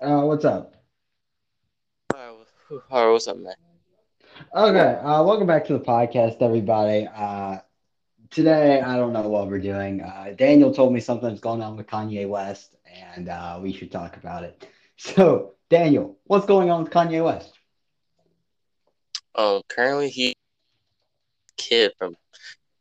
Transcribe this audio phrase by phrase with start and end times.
[0.00, 0.76] Uh, what's up?
[2.14, 3.54] Alright, what's up, man?
[4.54, 7.08] Okay, uh, welcome back to the podcast, everybody.
[7.12, 7.58] Uh,
[8.30, 10.00] today, I don't know what we're doing.
[10.00, 12.76] Uh, Daniel told me something's going on with Kanye West,
[13.14, 14.68] and uh, we should talk about it.
[15.00, 17.52] So, Daniel, what's going on with Kanye West?
[19.36, 20.34] Um, currently he
[21.56, 22.16] kid from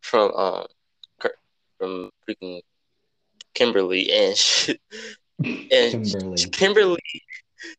[0.01, 0.65] from um
[1.77, 2.61] from freaking
[3.53, 4.79] Kimberly and she,
[5.43, 6.49] and Kimberly.
[6.51, 7.23] Kimberly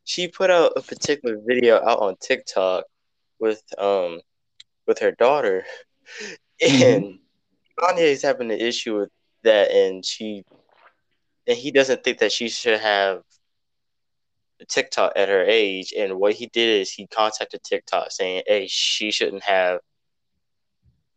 [0.03, 2.85] she put out a particular video out on TikTok
[3.39, 4.19] with um
[4.87, 5.65] with her daughter.
[6.61, 7.19] And
[7.79, 9.09] Kanye is having an issue with
[9.43, 10.43] that and she
[11.47, 13.21] and he doesn't think that she should have
[14.59, 15.93] a TikTok at her age.
[15.97, 19.79] And what he did is he contacted TikTok saying hey she shouldn't have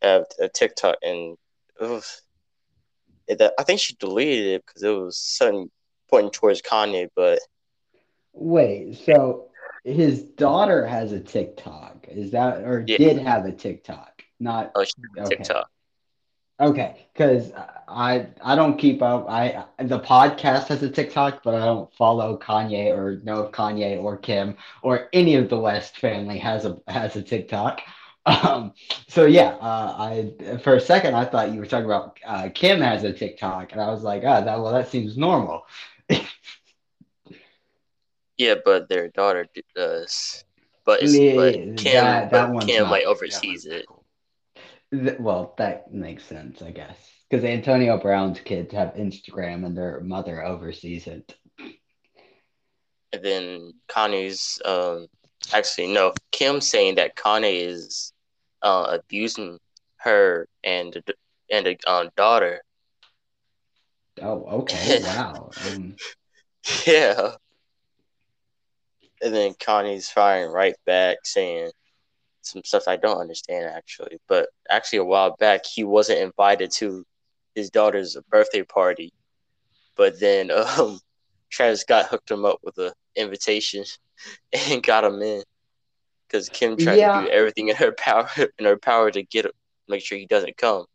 [0.00, 0.96] have a TikTok.
[1.02, 1.36] And
[1.80, 5.70] that, I think she deleted it because it was something
[6.12, 7.40] pointing towards Kanye but
[8.34, 9.48] Wait, so
[9.84, 12.06] his daughter has a TikTok.
[12.08, 12.98] Is that, or Yeah.
[12.98, 14.22] did have a TikTok?
[14.40, 15.36] Not oh she Okay.
[15.36, 15.68] TikTok
[16.60, 17.50] Okay, because
[17.88, 19.28] I I don't keep up.
[19.28, 24.00] I the podcast has a TikTok, but I don't follow Kanye or know if Kanye
[24.00, 27.80] or Kim or any of the West family has a has a TikTok.
[28.24, 28.72] Um,
[29.08, 32.80] so yeah, uh, I for a second I thought you were talking about uh, Kim
[32.80, 35.66] has a TikTok, and I was like, oh, that well that seems normal.
[38.38, 40.44] Yeah but their daughter does.
[40.84, 43.86] But it's Yeah, but Kim that that but Kim not- like oversees it.
[43.86, 44.04] cool.
[44.92, 46.98] Th- Well, that makes sense, I guess,
[47.30, 51.34] because Antonio Brown's kids have Instagram and their mother oversees it.
[53.12, 55.06] and then Kanye's um
[55.52, 56.12] actually no.
[56.30, 58.12] Kim saying that Kanye is
[58.62, 59.58] uh abusing
[59.98, 61.00] her and
[61.50, 62.62] and the um, daughter
[64.22, 65.02] Oh, okay.
[65.04, 65.50] Wow.
[65.66, 65.96] Um,
[66.86, 67.32] yeah
[69.22, 71.70] and then Kanye's firing right back saying
[72.42, 77.04] some stuff I don't understand actually but actually a while back he wasn't invited to
[77.54, 79.12] his daughter's birthday party
[79.96, 80.98] but then um
[81.50, 83.84] Travis Scott hooked him up with a invitation
[84.70, 85.42] and got him in
[86.26, 87.20] because Kim tried Yeah.
[87.20, 88.28] to do everything in her power
[88.58, 89.46] in her power to get
[89.88, 90.86] make sure he doesn't come.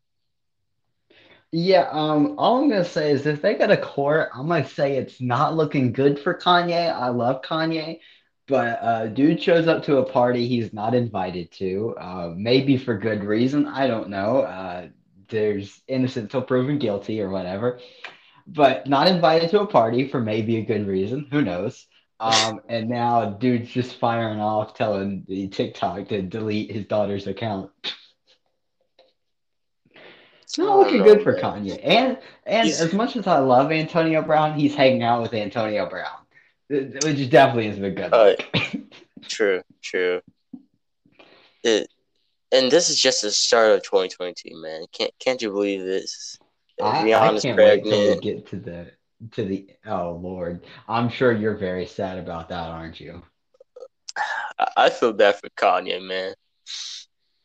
[1.52, 4.98] Yeah, um, all I'm gonna say is if they go to court, I'm gonna say
[4.98, 6.92] it's not looking good for Kanye.
[6.94, 8.00] I love Kanye,
[8.48, 12.98] but uh, dude shows up to a party he's not invited to, uh, maybe for
[12.98, 13.66] good reason.
[13.68, 14.42] I don't know.
[14.42, 14.90] Uh,
[15.30, 17.80] there's innocent till proven guilty or whatever,
[18.48, 21.28] but not invited to a party for maybe a good reason.
[21.32, 21.88] Who knows?
[22.20, 27.72] Um, and now dude's just firing off, telling the TikTok to delete his daughter's account.
[30.48, 31.42] It's not looking good for man.
[31.42, 31.80] Kanye.
[31.84, 35.90] And and He's- as much as I love Antonio Brown, he's hanging out with Antonio
[35.90, 36.20] Brown,
[36.70, 38.36] which definitely isn't a good Uh.
[39.28, 40.22] True, true.
[41.64, 41.90] It,
[42.54, 44.86] and this is just the start of 2022, man.
[44.94, 46.38] Can't can't you believe this?
[46.82, 48.92] I, I can't wait till we get to the
[49.32, 50.66] to the oh Lord.
[50.88, 53.22] I'm sure you're very sad about that, aren't you?
[54.78, 56.36] I, feel bad for Kanye, man.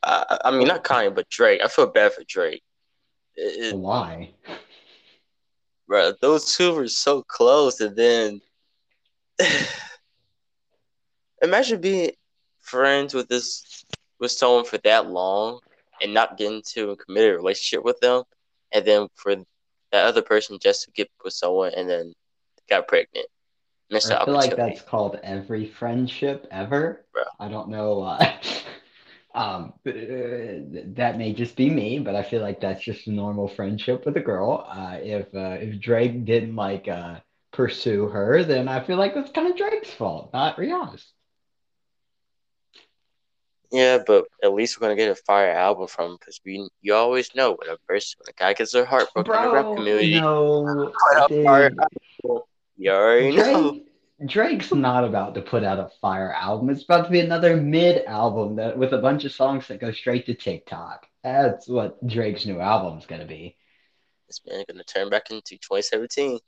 [0.04, 1.62] I I mean, not Kanye, but Drake.
[1.64, 2.62] I feel bad for Drake.
[3.36, 4.30] It, Why?
[5.88, 8.40] bro, those two were so close, and then
[11.42, 12.12] imagine being
[12.60, 13.84] friends with this
[14.18, 15.60] with someone for that long
[16.00, 18.22] and not getting to a committed relationship with them,
[18.72, 19.34] and then for
[19.92, 22.12] that other person just to get with someone and then
[22.68, 23.26] got pregnant.
[23.90, 27.04] Missed I feel like that's called every friendship ever.
[27.12, 27.24] Bro.
[27.38, 28.40] I don't know why.
[29.34, 29.92] Um, uh,
[30.94, 34.16] that may just be me, but I feel like that's just a normal friendship with
[34.16, 34.66] a girl.
[34.68, 37.16] Uh, if uh, if Drake didn't like uh,
[37.50, 41.12] pursue her, then I feel like that's kind of Drake's fault, not Rihanna's.
[43.70, 46.94] Yeah, but at least we're gonna get a fire album from him because we you
[46.94, 49.74] always know when a person when a guy gets their heart broken in the rap
[49.74, 52.42] community, no, Put out fire dude.
[52.76, 53.80] you already know.
[54.26, 56.70] Drake, Drake's not about to put out a fire album.
[56.70, 59.90] It's about to be another mid album that with a bunch of songs that go
[59.90, 61.06] straight to TikTok.
[61.24, 63.56] That's what Drake's new album's gonna be.
[64.28, 66.38] This man gonna turn back into 2017.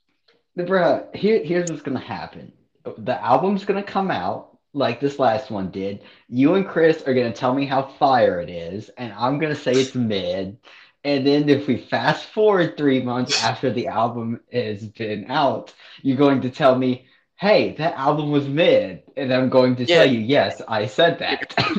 [0.58, 2.52] Bruh, here, here's what's gonna happen.
[2.98, 6.02] The album's gonna come out like this last one did.
[6.28, 9.72] You and Chris are gonna tell me how fire it is, and I'm gonna say
[9.72, 10.58] it's mid.
[11.04, 16.16] And then if we fast forward three months after the album has been out, you're
[16.16, 17.06] going to tell me,
[17.44, 19.02] hey, that album was mid.
[19.16, 21.54] And I'm going to tell you, yes, I said that.
[21.58, 21.70] I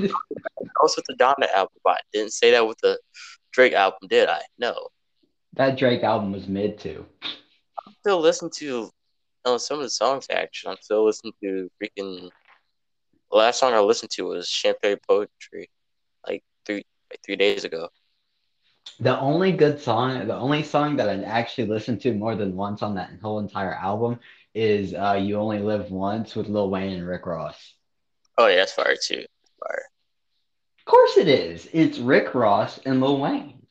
[0.82, 3.00] was with the Donda album, but I didn't say that with the
[3.52, 4.42] Drake album, did I?
[4.60, 4.90] No.
[5.54, 7.06] that Drake album was mid too.
[7.24, 8.90] I'm still listening to
[9.46, 10.28] on some of the songs.
[10.30, 12.30] Actually, I'm still listening to freaking.
[13.32, 15.70] The last song I listened to was Champagne Poetry,
[16.28, 17.90] like three like three days ago.
[19.00, 22.84] The only good song, the only song that I actually listened to more than once
[22.84, 24.20] on that whole entire album
[24.56, 27.76] is uh, "You Only Live Once" with Lil Wayne and Rick Ross.
[28.38, 29.26] Oh yeah, that's fire too.
[29.60, 29.84] Fire.
[30.80, 31.68] Of course it is.
[31.74, 33.66] It's Rick Ross and Lil Wayne.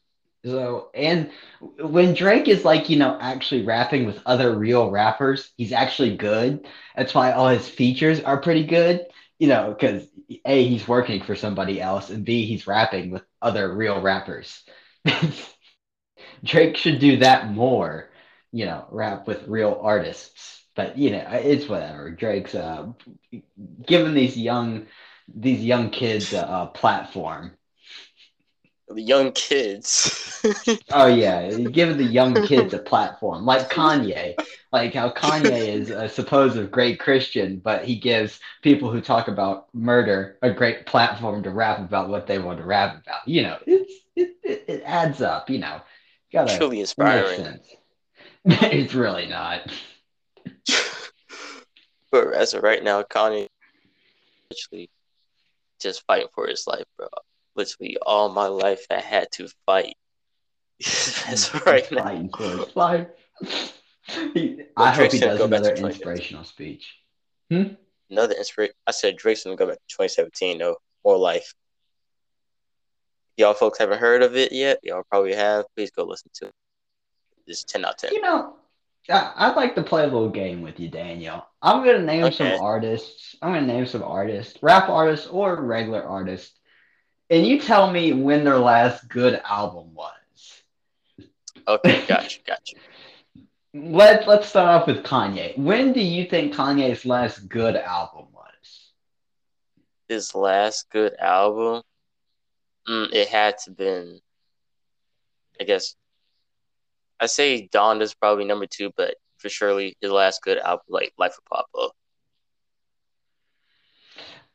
[0.44, 1.30] So, and
[1.78, 6.66] when Drake is like, you know, actually rapping with other real rappers, he's actually good.
[6.94, 9.06] That's why all his features are pretty good,
[9.38, 10.06] you know, because
[10.44, 14.62] A, he's working for somebody else, and B, he's rapping with other real rappers.
[16.44, 18.10] Drake should do that more,
[18.52, 20.63] you know, rap with real artists.
[20.74, 22.10] But, you know, it's whatever.
[22.10, 22.92] Drake's uh,
[23.86, 24.86] giving these young
[25.32, 27.52] these young kids a, a platform
[28.88, 30.40] the young kids.
[30.92, 34.34] oh yeah, giving the young kids a platform, like Kanye,
[34.72, 39.68] like how Kanye is a supposed great Christian, but he gives people who talk about
[39.74, 43.26] murder a great platform to rap about what they want to rap about.
[43.26, 45.48] You know, it's it, it, it adds up.
[45.48, 45.80] You know,
[46.32, 47.60] gotta truly inspiring.
[48.44, 49.70] it's really not.
[52.10, 53.48] but as of right now, Kanye
[54.50, 54.90] literally
[55.80, 57.08] just fighting for his life, bro
[57.56, 59.96] literally all my life I had to fight.
[60.80, 62.04] That's right now.
[62.04, 63.06] Fighting for his life.
[64.76, 66.94] I hope he does another inspirational speech.
[67.50, 67.74] Hmm?
[68.10, 68.74] Another inspiration.
[68.86, 70.76] I said Drake's gonna go back to 2017 though.
[71.04, 71.54] More life.
[73.36, 74.78] Y'all folks haven't heard of it yet?
[74.82, 75.64] Y'all probably have.
[75.76, 76.52] Please go listen to it.
[77.46, 78.12] This is 10 out of 10.
[78.12, 78.56] You know,
[79.08, 81.46] I'd like to play a little game with you, Daniel.
[81.60, 82.36] I'm gonna name okay.
[82.36, 83.36] some artists.
[83.42, 86.58] I'm gonna name some artists, rap artists or regular artists
[87.30, 90.62] and you tell me when their last good album was.
[91.66, 92.76] Okay, gotcha, gotcha.
[93.72, 95.58] Let Let's start off with Kanye.
[95.58, 98.92] When do you think Kanye's last good album was?
[100.08, 101.82] His last good album,
[102.88, 104.20] mm, it had to been.
[105.60, 105.96] I guess.
[107.20, 111.36] I say Donda's probably number two, but for surely his last good album, like Life
[111.38, 111.90] of Pablo.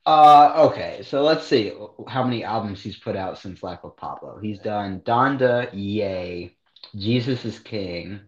[0.06, 1.72] Uh, okay, so let's see
[2.08, 4.40] how many albums he's put out since Life of Pablo.
[4.42, 6.56] He's done Donda, Ye,
[6.96, 8.22] Jesus is King.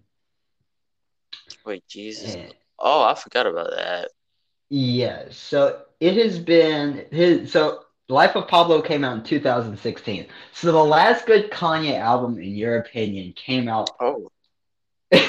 [1.66, 2.36] Wait, Jesus.
[2.36, 4.10] And, oh, I forgot about that.
[4.70, 7.52] Yes, yeah, so it has been his.
[7.52, 10.28] So Life of Pablo came out in 2016.
[10.54, 13.90] So the last good Kanye album, in your opinion, came out.
[14.00, 14.30] Oh.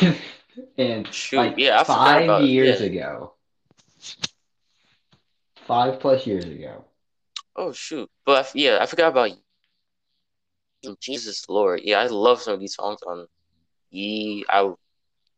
[0.79, 2.87] and Shoot, like yeah, five years yeah.
[2.87, 3.32] ago
[5.73, 6.84] five plus years ago.
[7.56, 8.11] Oh shoot!
[8.25, 9.31] But yeah, I forgot about
[11.00, 11.81] Jesus Lord.
[11.82, 13.26] Yeah, I love some of these songs on
[13.90, 14.44] Ye.
[14.49, 14.73] I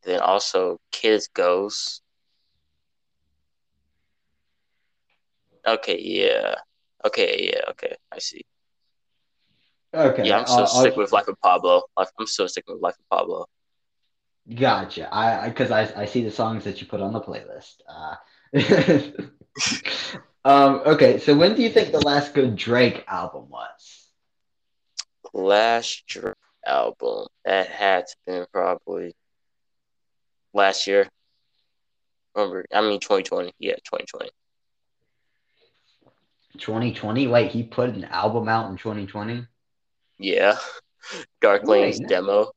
[0.05, 2.03] then also Kids Ghost.
[5.67, 6.57] Okay, yeah.
[7.07, 7.71] Okay, yeah.
[7.71, 8.43] Okay, I see.
[9.95, 10.27] Okay.
[10.27, 11.83] Yeah, I'm still uh, sticking with Life of Pablo.
[11.97, 13.47] I'm still sick with Life of Pablo.
[14.53, 15.09] Gotcha.
[15.15, 17.77] I because I, I, I see the songs that you put on the playlist.
[17.89, 18.17] Uh,
[20.45, 24.09] um, okay, so when do you think the last good Drake album was?
[25.33, 26.35] Last Drake
[26.67, 29.15] album that had to been probably
[30.53, 31.09] last year.
[32.35, 33.53] Remember, I mean 2020.
[33.59, 34.31] Yeah, 2020.
[36.59, 37.27] 2020?
[37.27, 39.47] Wait, he put an album out in 2020?
[40.19, 40.57] Yeah.
[41.41, 42.53] Dark Lane's demo.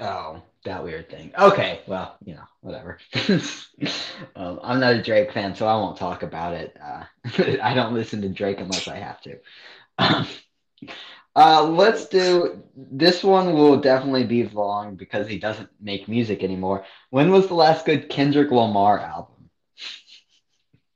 [0.00, 1.32] Oh, that weird thing.
[1.38, 2.98] Okay, well, you know, whatever.
[4.36, 6.76] um, I'm not a Drake fan, so I won't talk about it.
[6.82, 7.04] Uh,
[7.62, 9.38] I don't listen to Drake unless I have to.
[11.36, 13.54] uh, let's do this one.
[13.54, 16.84] Will definitely be long because he doesn't make music anymore.
[17.10, 19.50] When was the last good Kendrick Lamar album?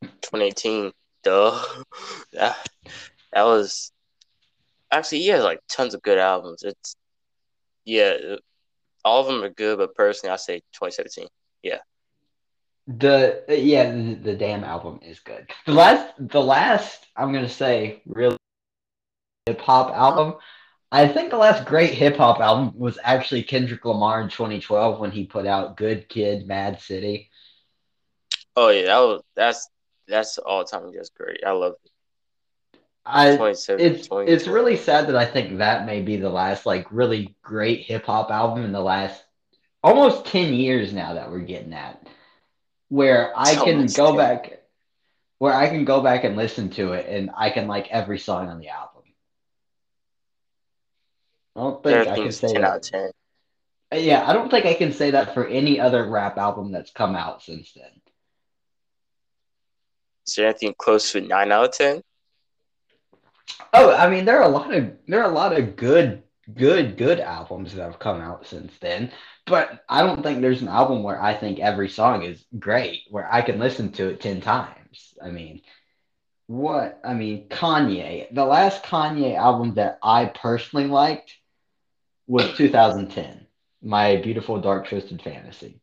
[0.03, 0.93] 2018.
[1.23, 1.65] Duh.
[2.33, 2.69] That,
[3.33, 3.93] that was
[4.91, 6.63] actually he has like tons of good albums.
[6.63, 6.97] It's
[7.85, 8.37] yeah,
[9.05, 11.27] all of them are good, but personally, I say 2017.
[11.63, 11.79] Yeah.
[12.87, 15.51] The yeah, the, the damn album is good.
[15.67, 18.37] The last, the last, I'm gonna say, really
[19.47, 20.35] hip hop album.
[20.91, 25.11] I think the last great hip hop album was actually Kendrick Lamar in 2012 when
[25.11, 27.31] he put out "Good Kid, Mad City."
[28.57, 29.69] Oh yeah, that was that's
[30.09, 31.41] that's all time just great.
[31.47, 31.91] I love it.
[33.05, 37.35] I it's it's really sad that I think that may be the last like really
[37.43, 39.23] great hip hop album in the last
[39.83, 42.07] almost ten years now that we're getting at,
[42.89, 44.17] where I it's can go 10.
[44.17, 44.63] back,
[45.39, 48.49] where I can go back and listen to it, and I can like every song
[48.49, 49.03] on the album.
[51.57, 53.11] I don't think I can say 10 out of 10.
[53.95, 57.17] Yeah, I don't think I can say that for any other rap album that's come
[57.17, 57.98] out since then.
[60.29, 62.03] Is there anything close to nine out of ten?
[63.73, 66.23] Oh, I mean, there are a lot of there are a lot of good,
[66.55, 69.11] good, good albums that have come out since then.
[69.47, 73.27] But I don't think there's an album where I think every song is great, where
[73.33, 75.15] I can listen to it ten times.
[75.23, 75.63] I mean,
[76.47, 77.01] what?
[77.03, 78.27] I mean, Kanye.
[78.31, 81.35] The last Kanye album that I personally liked
[82.27, 83.47] was 2010,
[83.83, 85.81] My Beautiful Dark Twisted Fantasy.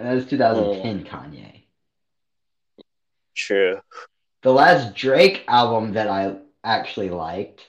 [0.00, 1.08] And that was 2010 mm.
[1.08, 1.65] Kanye.
[3.36, 3.80] True.
[4.42, 7.66] The last Drake album that I actually liked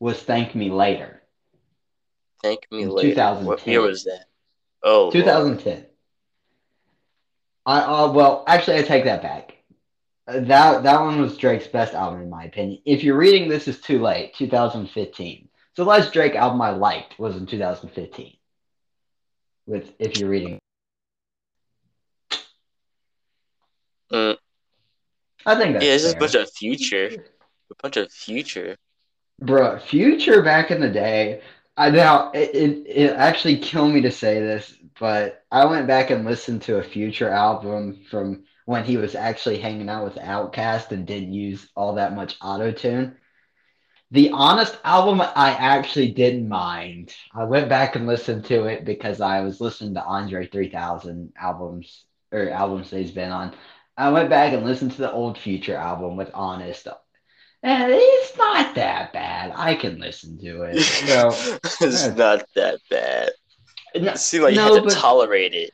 [0.00, 1.22] was Thank Me Later.
[2.42, 3.10] Thank Me Later.
[3.10, 3.46] 2010.
[3.46, 4.26] What year was that?
[4.82, 5.74] Oh, 2010.
[5.74, 5.86] Lord.
[7.64, 9.56] I uh, well, actually, I take that back.
[10.26, 12.80] Uh, that that one was Drake's best album in my opinion.
[12.84, 15.48] If you're reading this is too late, 2015.
[15.74, 18.36] So the last Drake album I liked was in 2015.
[19.66, 20.58] With if you're reading.
[24.12, 24.36] Mm.
[25.46, 27.06] I think that's yeah, it's just a bunch of future,
[27.70, 28.76] a bunch of future.
[29.40, 31.42] Bro, future back in the day.
[31.76, 36.10] I now it, it, it actually killed me to say this, but I went back
[36.10, 40.92] and listened to a future album from when he was actually hanging out with Outkast
[40.92, 43.16] and didn't use all that much auto tune.
[44.12, 47.14] The Honest album I actually didn't mind.
[47.34, 52.04] I went back and listened to it because I was listening to Andre 3000 albums
[52.30, 53.54] or albums that he's been on.
[53.96, 56.88] I went back and listened to the old Future album with Honest.
[57.62, 59.52] And it's not that bad.
[59.54, 60.76] I can listen to it.
[61.06, 61.28] No,
[61.80, 63.30] it's not that bad.
[63.94, 65.70] No, it seemed like no, you had to but, tolerate it.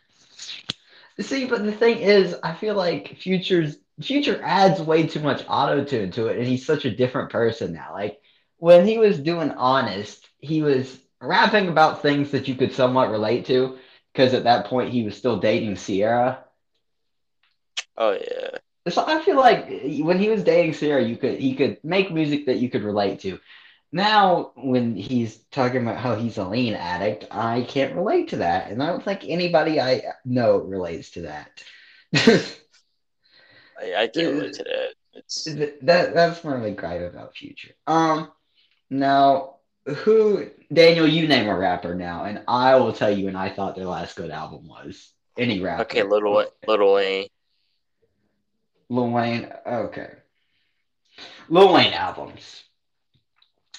[1.20, 5.84] See, but the thing is, I feel like Future's Future adds way too much auto
[5.84, 7.92] tune to it, and he's such a different person now.
[7.92, 8.20] Like
[8.58, 13.46] when he was doing Honest, he was rapping about things that you could somewhat relate
[13.46, 13.78] to,
[14.12, 16.44] because at that point he was still dating Ciara
[17.98, 18.58] Oh yeah.
[18.88, 19.68] So I feel like
[20.00, 23.20] when he was dating Ciara, you could he could make music that you could relate
[23.20, 23.38] to.
[23.90, 28.70] Now, when he's talking about how he's a lean addict, I can't relate to that,
[28.70, 31.64] and I don't think anybody I know relates to that.
[32.14, 32.44] I,
[33.96, 34.94] I can't relate to that.
[35.14, 37.72] It's that that's my only gripe about Future.
[37.86, 38.30] Um,
[38.88, 41.06] now who Daniel?
[41.06, 43.28] You name a rapper now, and I will tell you.
[43.28, 45.82] And I thought their last good album was any rapper.
[45.82, 47.28] Okay, Little Little Wayne.
[48.88, 49.52] Lil Wayne.
[49.66, 50.10] Okay.
[51.48, 52.62] Lil Wayne albums.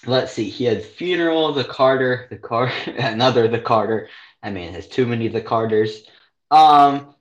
[0.06, 0.50] Let's see.
[0.50, 4.10] He had Funeral, The Carter, The Car, another The Carter.
[4.42, 6.04] I mean, has too many The Carters.
[6.51, 7.13] Um,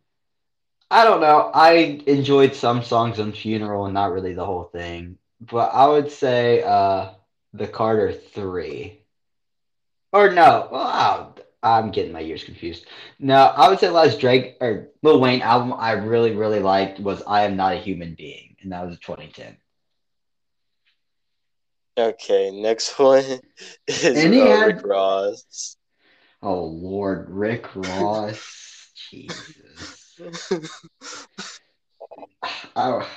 [0.91, 1.51] I don't know.
[1.53, 5.19] I enjoyed some songs on Funeral and not really the whole thing.
[5.41, 7.11] But I would say uh
[7.53, 9.01] The Carter 3.
[10.13, 10.69] Or no.
[10.73, 11.35] Wow.
[11.63, 12.87] I'm getting my years confused.
[13.19, 17.23] No, I would say last Drake or Lil Wayne album I really, really liked was
[17.27, 19.57] I Am Not a Human Being, and that was 2010.
[21.99, 23.25] Okay, next one
[23.87, 24.67] is and uh, had...
[24.67, 25.77] Rick Ross.
[26.43, 28.91] Oh Lord, Rick Ross.
[29.11, 30.21] Jesus.
[32.77, 33.09] oh,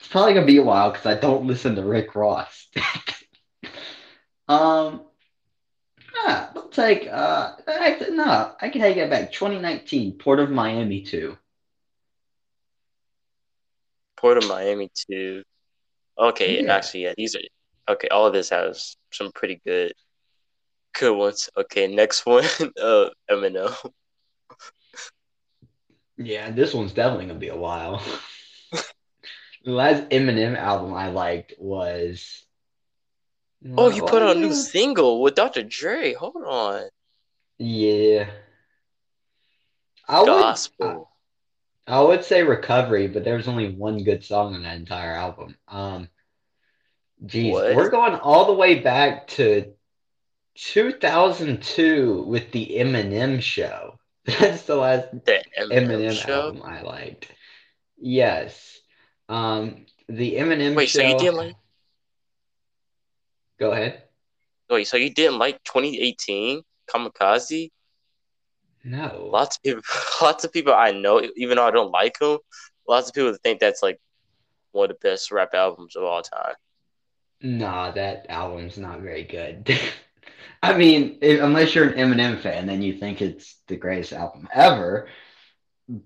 [0.00, 2.68] it's probably gonna be a while because I don't listen to Rick Ross.
[4.48, 5.02] um
[6.24, 7.08] yeah, I'll take.
[7.10, 9.32] Uh, actually, no, I can take it back.
[9.32, 11.36] 2019, Port of Miami 2.
[14.16, 15.42] Port of Miami 2.
[16.18, 16.74] Okay, yeah.
[16.74, 18.08] actually, yeah, these are okay.
[18.08, 19.92] All of this has some pretty good,
[20.98, 21.48] good ones.
[21.56, 22.44] Okay, next one,
[22.80, 23.74] uh, Eminem.
[26.16, 28.02] Yeah, this one's definitely gonna be a while.
[29.64, 32.44] the last Eminem album I liked was
[33.76, 35.64] Oh, you put out a new single with Dr.
[35.64, 36.14] Dre.
[36.14, 36.82] Hold on.
[37.58, 38.30] Yeah.
[40.08, 41.10] I Gospel.
[41.86, 44.76] Would, I, I, would say Recovery, but there was only one good song on that
[44.76, 45.56] entire album.
[45.66, 46.08] Um,
[47.26, 47.74] geez, what?
[47.74, 49.72] we're going all the way back to
[50.54, 53.98] 2002 with the Eminem show.
[54.24, 57.32] That's the last the Eminem, Eminem album I liked.
[57.98, 58.78] Yes.
[59.28, 61.00] Um, the Eminem Wait, show.
[61.00, 61.56] so you did like
[63.58, 64.02] Go ahead.
[64.70, 67.70] Wait, so you didn't like 2018 Kamikaze?
[68.84, 69.28] No.
[69.32, 69.82] Lots of people,
[70.22, 72.38] lots of people I know, even though I don't like them,
[72.86, 73.98] lots of people think that's like
[74.72, 76.54] one of the best rap albums of all time.
[77.40, 79.68] Nah, that album's not very good.
[80.62, 84.48] I mean, if, unless you're an Eminem fan, then you think it's the greatest album
[84.52, 85.08] ever.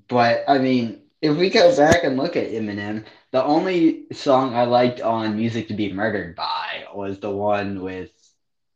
[0.09, 4.65] But I mean, if we go back and look at Eminem, the only song I
[4.65, 8.11] liked on Music to Be Murdered by was the one with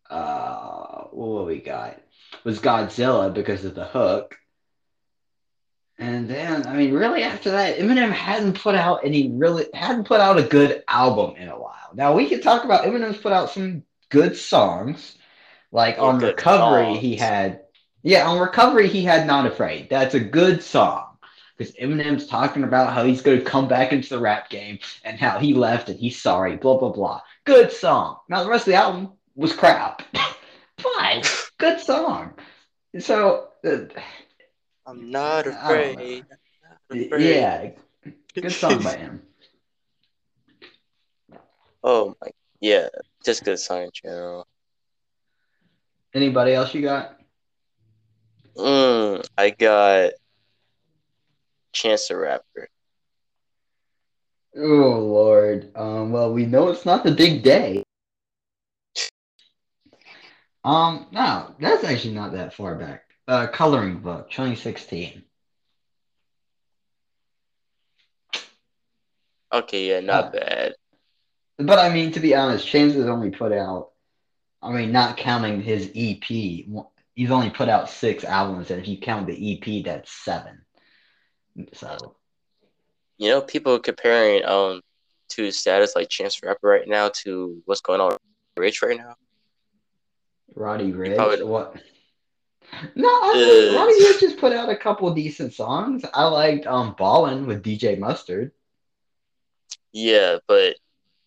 [0.08, 2.00] uh, what we got
[2.44, 4.36] was Godzilla because of the hook.
[5.98, 10.20] And then, I mean, really after that, Eminem hadn't put out any really hadn't put
[10.20, 11.90] out a good album in a while.
[11.94, 15.18] Now we could talk about Eminem's put out some good songs,
[15.72, 17.62] like on Recovery he had,
[18.02, 19.88] yeah, on Recovery he had Not Afraid.
[19.90, 21.05] That's a good song
[21.56, 25.18] because Eminem's talking about how he's going to come back into the rap game and
[25.18, 27.20] how he left and he's sorry, blah blah blah.
[27.44, 28.18] Good song.
[28.28, 30.02] Now the rest of the album was crap,
[30.76, 32.34] but good song.
[32.98, 33.48] So.
[33.64, 33.86] Uh,
[34.86, 36.25] I'm not afraid.
[36.90, 37.22] Not afraid.
[37.22, 37.70] Yeah,
[38.34, 39.22] good song by him.
[41.82, 42.28] oh my,
[42.60, 42.88] yeah,
[43.25, 44.46] just good song in general.
[46.14, 47.18] Anybody else you got?
[48.56, 50.12] Mm, I got
[51.76, 52.68] Chance the Rapper.
[54.56, 55.71] Oh Lord.
[55.76, 57.83] Um, well, we know it's not the big day.
[60.64, 63.04] Um, no, that's actually not that far back.
[63.28, 65.23] Uh, Coloring Book, 2016.
[69.52, 70.75] Okay, yeah, not Uh, bad.
[71.59, 73.92] but I mean, to be honest, Chance has only put out,
[74.62, 78.99] I mean, not counting his EP, he's only put out six albums, and if you
[78.99, 80.65] count the EP, that's seven.
[81.75, 82.16] So,
[83.18, 84.80] You know, people comparing um
[85.30, 88.20] to status like Chance Rapper right now to what's going on with
[88.58, 89.14] Ricch right now.
[90.54, 91.76] Roddy Ricch, probably- what?
[92.94, 96.04] No, I Uh, Roddy Ricch has put out a couple decent songs.
[96.12, 98.52] I liked um Ballin' with DJ Mustard.
[99.92, 100.76] Yeah, but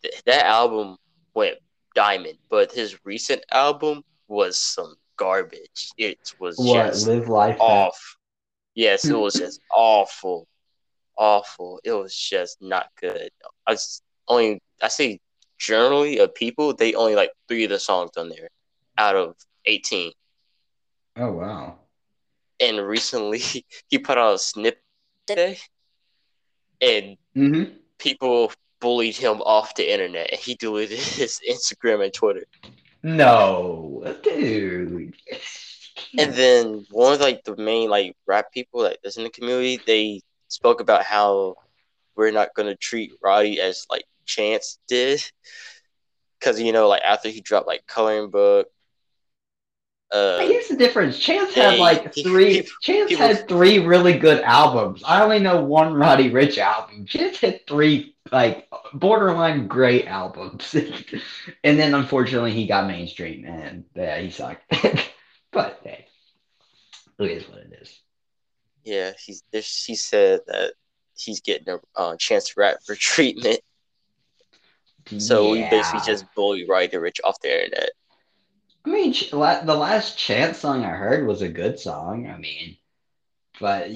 [0.04, 0.98] th- that album
[1.34, 1.58] went
[1.96, 5.90] diamond, but his recent album was some garbage.
[5.98, 8.18] It was What just live life off.
[8.80, 10.48] Yes, it was just awful,
[11.18, 11.80] awful.
[11.84, 13.30] It was just not good.
[13.68, 15.20] I was only I say
[15.58, 18.50] generally of people they only like three of the songs on there
[18.98, 20.14] out of eighteen.
[21.18, 21.76] Oh wow.
[22.60, 23.40] And recently
[23.90, 24.82] he put out a snippet
[25.28, 25.58] today,
[26.82, 27.74] and Mm-hmm.
[28.00, 32.46] people bullied him off the internet, and he deleted his Instagram and Twitter.
[33.04, 35.14] No, dude.
[36.18, 39.80] And then one of like the main like rap people that is in the community,
[39.86, 41.56] they spoke about how
[42.16, 45.22] we're not gonna treat Roddy as like Chance did,
[46.40, 48.68] because you know like after he dropped like Coloring Book,
[50.12, 51.20] uh, Here's the difference.
[51.20, 52.54] Chance had like he- three.
[52.62, 55.04] people- Chance people- had three really good albums.
[55.06, 57.06] I only know one Roddy Ricch album.
[57.06, 60.76] Chance had three like borderline great albums,
[61.64, 64.64] and then unfortunately he got mainstream and yeah, he sucked.
[65.52, 66.06] but hey,
[67.20, 68.00] it is what it is.
[68.84, 70.74] yeah, he's he said that
[71.18, 73.60] he's getting a uh, Chance to rap for treatment,
[75.18, 77.92] so we basically just bully Roddy Ricch off the internet.
[78.86, 82.28] I mean, Ch- la- the last Chance song I heard was a good song.
[82.28, 82.78] I mean,
[83.60, 83.90] but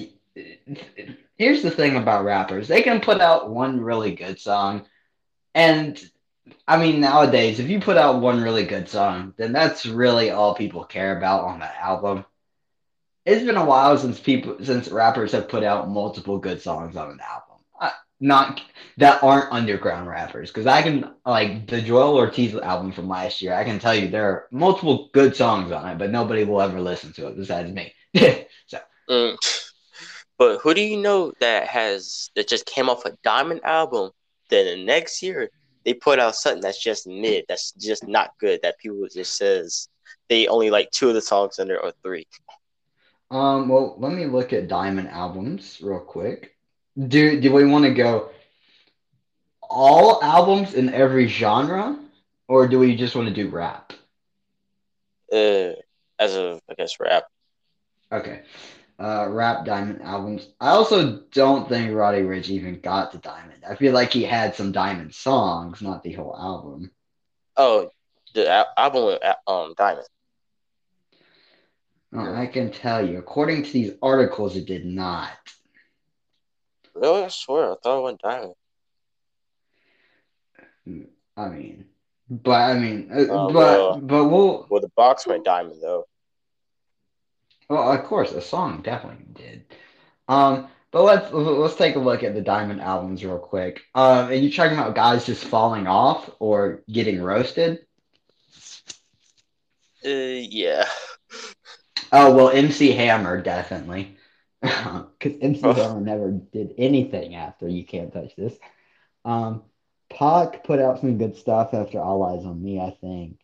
[1.38, 4.86] here's the thing about rappers: they can put out one really good song,
[5.54, 5.98] and
[6.66, 10.54] I mean, nowadays, if you put out one really good song, then that's really all
[10.54, 12.24] people care about on that album.
[13.24, 17.10] It's been a while since people, since rappers have put out multiple good songs on
[17.10, 17.64] an album.
[17.80, 18.60] Uh, not
[18.98, 23.54] that aren't underground rappers, because I can like the Joell Ortiz album from last year.
[23.54, 26.80] I can tell you there are multiple good songs on it, but nobody will ever
[26.80, 27.94] listen to it besides me.
[28.66, 28.78] so
[29.08, 29.36] Mm.
[30.38, 34.10] But who do you know that has that just came off a diamond album?
[34.50, 35.50] Then the next year
[35.84, 38.60] they put out something that's just mid, that's just not good.
[38.62, 39.88] That people just says
[40.28, 42.26] they only like two of the songs there or three.
[43.30, 46.56] Um, well, let me look at Diamond albums real quick.
[47.08, 48.30] Do do we want to go
[49.62, 51.98] all albums in every genre,
[52.48, 53.92] or do we just want to do rap?
[55.32, 55.72] Uh,
[56.18, 57.24] as of I guess rap.
[58.12, 58.42] Okay.
[58.98, 60.48] Uh, rap Diamond albums.
[60.60, 63.64] I also don't think Roddy Ricch even got to Diamond.
[63.68, 66.92] I feel like he had some Diamond songs, not the whole album.
[67.56, 67.90] Oh,
[68.34, 70.06] the al- album with uh, um Diamond.
[72.12, 75.30] Well, I can tell you, according to these articles, it did not.
[76.94, 78.54] Really, I swear I thought it went Diamond.
[81.36, 81.86] I mean,
[82.30, 84.00] but I mean, uh, Oh, but well.
[84.00, 86.06] but we'll Well, the box went Diamond though.
[87.68, 89.64] Well, of course, a song definitely did.
[90.28, 93.82] Um, but let's let's take a look at the Diamond albums real quick.
[93.94, 97.80] Um, are you talking about guys just falling off or getting roasted?
[100.04, 100.08] Uh,
[100.50, 100.84] yeah.
[102.12, 104.16] Oh well, MC Hammer definitely,
[104.62, 105.72] because MC Oh.
[105.72, 108.56] Hammer never did anything after You Can't Touch This.
[109.24, 109.64] Um,
[110.10, 113.40] Pac put out some good stuff after All Eyes on Me, I think.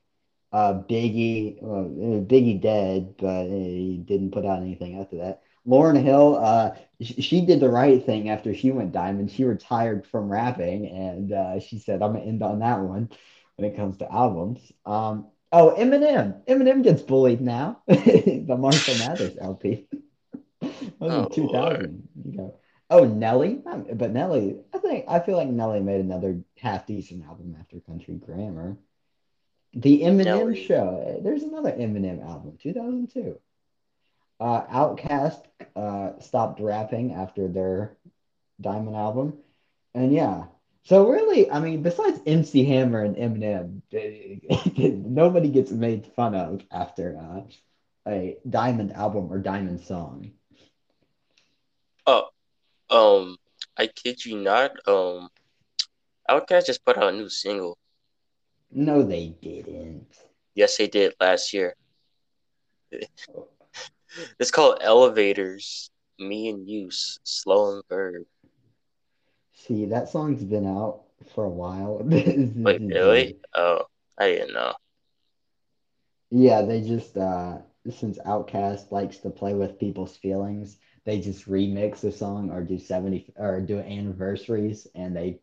[0.52, 1.84] Uh, Biggie, well,
[2.22, 5.42] Biggie dead, but he didn't put out anything after that.
[5.66, 9.30] Lauryn Hill, uh, she did the right thing after she went diamond.
[9.30, 13.10] She retired from rapping, and uh, she said, "I'm gonna end on that one."
[13.56, 17.82] When it comes to albums, um, oh Eminem, Eminem gets bullied now.
[17.86, 19.86] the Marshall Mathers LP.
[21.00, 22.08] oh, in 2000.
[22.24, 22.60] You know.
[22.92, 23.62] Oh, Nelly,
[23.94, 28.14] but Nelly, I think I feel like Nelly made another half decent album after Country
[28.14, 28.76] Grammar.
[29.74, 30.64] The Eminem Nelly.
[30.64, 31.20] Show.
[31.22, 33.38] There's another Eminem album, 2002.
[34.40, 35.42] Uh, OutKast
[35.76, 37.96] uh, stopped rapping after their
[38.60, 39.38] Diamond album,
[39.94, 40.44] and yeah.
[40.84, 43.82] So really, I mean, besides MC Hammer and Eminem,
[45.06, 47.42] nobody gets made fun of after uh,
[48.10, 50.32] a Diamond album or Diamond song.
[52.06, 52.28] Oh,
[52.88, 53.36] um,
[53.76, 54.72] I kid you not.
[54.88, 55.28] Um,
[56.28, 57.76] OutKast just put out a new single.
[58.72, 60.16] No, they didn't.
[60.54, 61.74] Yes, they did last year.
[64.38, 65.90] it's called Elevators.
[66.18, 68.24] Me and You, Slow and Verb.
[69.54, 71.02] See, that song's been out
[71.34, 71.98] for a while.
[72.64, 73.36] Wait, really?
[73.54, 73.84] Oh,
[74.18, 74.74] I didn't know.
[76.30, 82.04] Yeah, they just uh since OutKast likes to play with people's feelings, they just remix
[82.04, 85.40] a song or do 70 or do anniversaries and they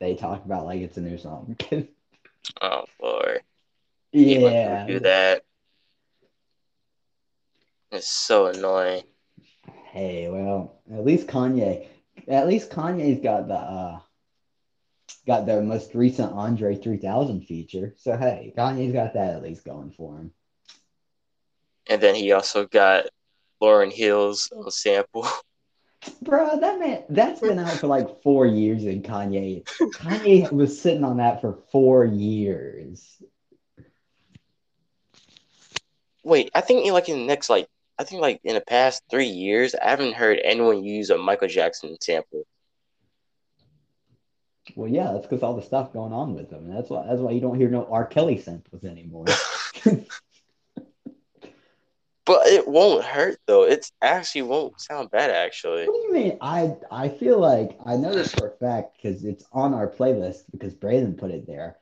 [0.00, 1.56] they talk about like it's a new song.
[2.60, 3.38] oh boy.
[4.12, 4.86] Yeah.
[4.86, 5.42] Do that.
[7.92, 9.02] It's so annoying.
[9.92, 11.86] Hey, well, at least Kanye
[12.28, 13.98] at least Kanye's got the uh
[15.26, 17.94] got the most recent Andre 3000 feature.
[17.98, 20.32] So hey, Kanye's got that at least going for him.
[21.88, 23.06] And then he also got
[23.60, 25.26] Lauryn Hill's sample.
[26.22, 29.66] Bro, that man, that's been out for like four years in Kanye.
[29.68, 33.22] Kanye was sitting on that for four years.
[36.22, 37.66] Wait, I think like in the next like
[37.98, 41.48] I think like in the past three years, I haven't heard anyone use a Michael
[41.48, 42.44] Jackson sample.
[44.74, 46.72] Well, yeah, that's because all the stuff going on with him.
[46.72, 48.06] That's why that's why you don't hear no R.
[48.06, 49.26] Kelly samples anymore.
[52.30, 53.64] But it won't hurt though.
[53.64, 55.88] It actually won't sound bad actually.
[55.88, 56.38] What do you mean?
[56.40, 60.44] I I feel like I know this for a fact because it's on our playlist
[60.52, 61.78] because Braden put it there.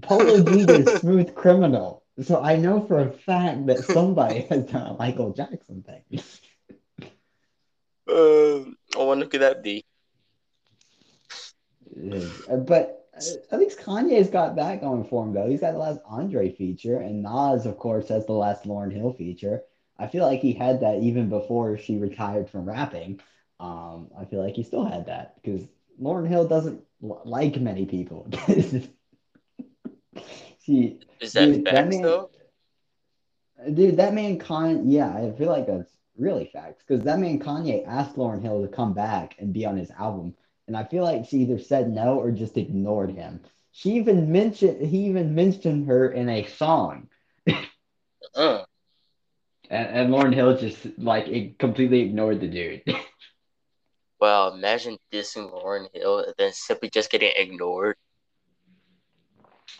[0.00, 2.04] Polo G is Smooth Criminal.
[2.22, 6.22] So I know for a fact that somebody has done a Michael Jackson thing.
[8.08, 8.60] uh,
[8.96, 9.84] I wonder could that be.
[12.48, 15.48] But at least Kanye's got that going for him though.
[15.48, 19.12] He's got the last Andre feature, and Nas, of course, has the last Lauryn Hill
[19.12, 19.62] feature.
[19.98, 23.20] I feel like he had that even before she retired from rapping.
[23.60, 25.62] Um, I feel like he still had that because
[26.00, 28.26] Lauryn Hill doesn't like many people.
[30.64, 32.30] she is that dude, facts that man, though?
[33.72, 37.86] Dude, that man Kanye, yeah, I feel like that's really facts because that man Kanye
[37.86, 40.34] asked Lauryn Hill to come back and be on his album
[40.66, 43.40] and I feel like she either said no or just ignored him.
[43.72, 47.08] She even mentioned he even mentioned her in a song.
[48.34, 48.62] uh.
[49.68, 52.82] and, and Lauryn Hill just like it completely ignored the dude.
[54.20, 57.96] well, imagine dissing Lauryn Hill and then simply just getting ignored.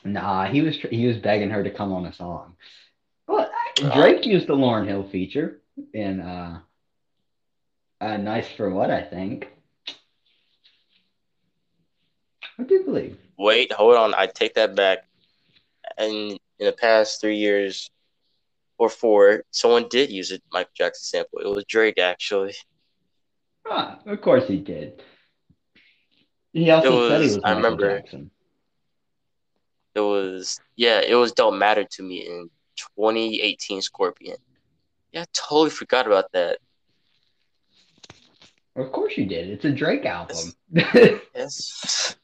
[0.03, 2.57] Nah, he was he was begging her to come on a song.
[3.27, 5.63] Well, Drake used the Lauryn Hill feature
[5.95, 6.61] in uh,
[8.01, 9.54] uh "Nice for What" I think.
[12.59, 13.19] I do believe.
[13.39, 14.15] Wait, hold on.
[14.15, 15.07] I take that back.
[15.99, 17.91] And in the past three years
[18.79, 21.41] or four, someone did use a Michael Jackson sample.
[21.41, 22.55] It was Drake, actually.
[23.67, 25.03] Ah, of course he did.
[26.53, 28.31] He also was, said he was Michael remember, Jackson.
[29.95, 32.51] It was yeah, it was "Don't Matter to Me" in
[32.97, 34.37] 2018 Scorpion.
[35.13, 36.59] Yeah, I totally forgot about that.
[38.77, 39.51] Of course you did.
[39.51, 40.53] It's a Drake album.
[40.73, 42.17] yes.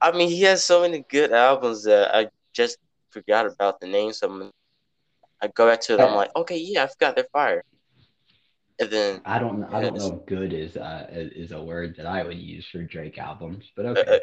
[0.00, 2.78] I mean, he has so many good albums that I just
[3.10, 4.50] forgot about the names of them.
[5.40, 7.64] I go back to them, I'm like, okay, yeah, I forgot they're fire.
[8.78, 12.06] And then I don't, I don't know if good is uh, is a word that
[12.06, 14.16] I would use for Drake albums, but uh, okay.
[14.16, 14.18] Uh,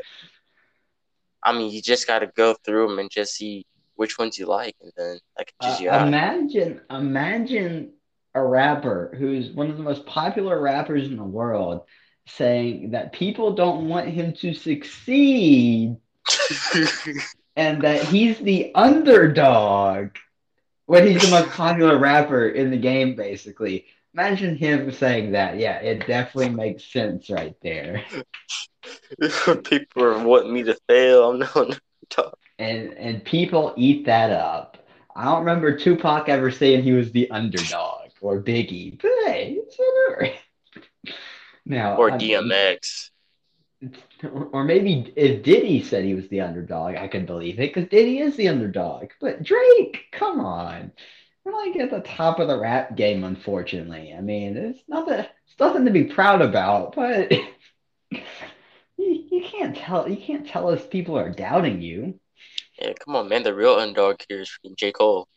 [1.43, 4.47] I mean, you just got to go through them and just see which ones you
[4.47, 5.19] like, and then
[5.61, 6.05] choose uh.
[6.05, 7.93] Imagine, imagine
[8.33, 11.81] a rapper who's one of the most popular rappers in the world
[12.27, 15.97] saying that people don't want him to succeed
[17.55, 20.09] and that he's the underdog
[20.85, 23.85] when he's the most popular rapper in the game, basically.
[24.13, 25.57] Imagine him saying that.
[25.57, 28.03] Yeah, it definitely makes sense right there.
[29.63, 31.31] people are wanting me to fail.
[31.31, 31.79] I'm not
[32.57, 34.77] and and people eat that up.
[35.15, 39.77] I don't remember Tupac ever saying he was the underdog or Biggie, but hey, it's
[39.77, 40.35] whatever.
[41.65, 43.09] now or I- DMX.
[44.51, 48.19] or maybe if Diddy said he was the underdog, I could believe it because Diddy
[48.19, 49.11] is the underdog.
[49.21, 50.91] But Drake, come on,
[51.43, 54.13] we're like at the top of the rap game, unfortunately.
[54.17, 57.31] I mean, it's nothing, it's nothing to be proud about, but
[58.11, 58.21] you,
[58.97, 62.19] you can't tell, you can't tell us people are doubting you.
[62.81, 63.43] Yeah, come on, man.
[63.43, 64.91] The real underdog here is freaking J.
[64.91, 65.27] Cole.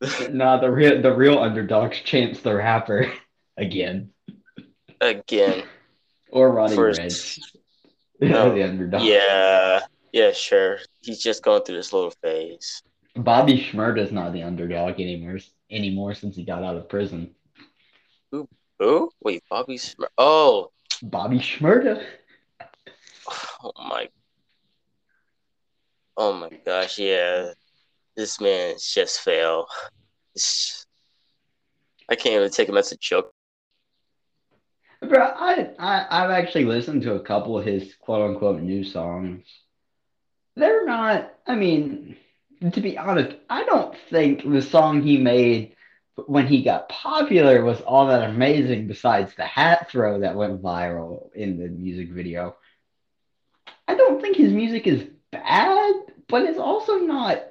[0.30, 3.12] no, the real, the real underdog's Chance the Rapper
[3.56, 4.10] again,
[5.00, 5.64] Again.
[6.30, 7.40] or Roddy First- Ricch,
[8.34, 9.02] Oh, the underdog.
[9.02, 9.80] Yeah.
[10.12, 10.78] Yeah, sure.
[11.02, 12.82] He's just going through this little phase.
[13.16, 15.38] Bobby Shmurda's not the underdog anymore
[15.70, 17.34] anymore since he got out of prison.
[18.78, 19.10] Who?
[19.22, 20.70] Wait, Bobby Smur- Oh,
[21.02, 22.04] Bobby Shmurda.
[23.62, 24.08] oh my.
[26.16, 27.52] Oh my gosh, yeah.
[28.16, 29.66] This man's just fail.
[30.34, 30.86] It's-
[32.08, 33.32] I can't even take him as a joke.
[35.02, 39.44] Bro, I, I I've actually listened to a couple of his quote unquote new songs.
[40.56, 41.32] They're not.
[41.46, 42.16] I mean,
[42.72, 45.76] to be honest, I don't think the song he made
[46.26, 48.86] when he got popular was all that amazing.
[48.88, 52.56] Besides the hat throw that went viral in the music video,
[53.88, 55.94] I don't think his music is bad,
[56.28, 57.42] but it's also not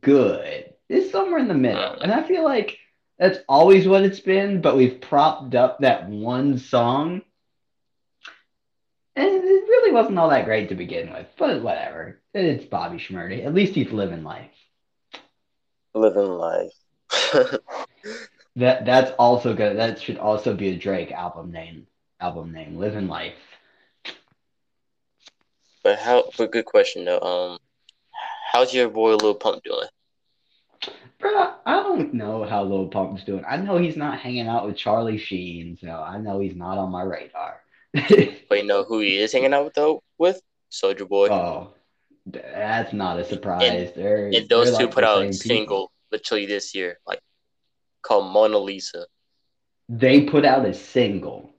[0.00, 0.74] good.
[0.88, 2.78] It's somewhere in the middle, and I feel like
[3.18, 7.22] that's always what it's been, but we've propped up that one song.
[9.14, 12.20] And it really wasn't all that great to begin with, but whatever.
[12.34, 13.44] It's Bobby Schmurdy.
[13.44, 14.50] At least he's living life.
[15.94, 16.72] Living life.
[18.56, 19.78] That that's also good.
[19.78, 21.86] That should also be a Drake album name.
[22.20, 23.34] Album name, Living Life.
[25.82, 26.30] but how?
[26.36, 27.20] But good question though.
[27.20, 27.58] Um,
[28.52, 29.88] how's your boy Lil Pump doing?
[31.18, 33.44] Bro, I don't know how Lil Pump's doing.
[33.48, 36.90] I know he's not hanging out with Charlie Sheen, so I know he's not on
[36.90, 37.60] my radar.
[38.48, 40.02] But you know who he is hanging out with though?
[40.18, 41.28] With Soulja Boy.
[41.28, 41.74] oh,
[42.26, 43.92] that's not a surprise.
[43.94, 45.32] they're, and those they're two like put out a people.
[45.38, 47.20] single literally this year, like
[48.02, 49.06] called Mona Lisa.
[49.88, 51.54] They put out a single.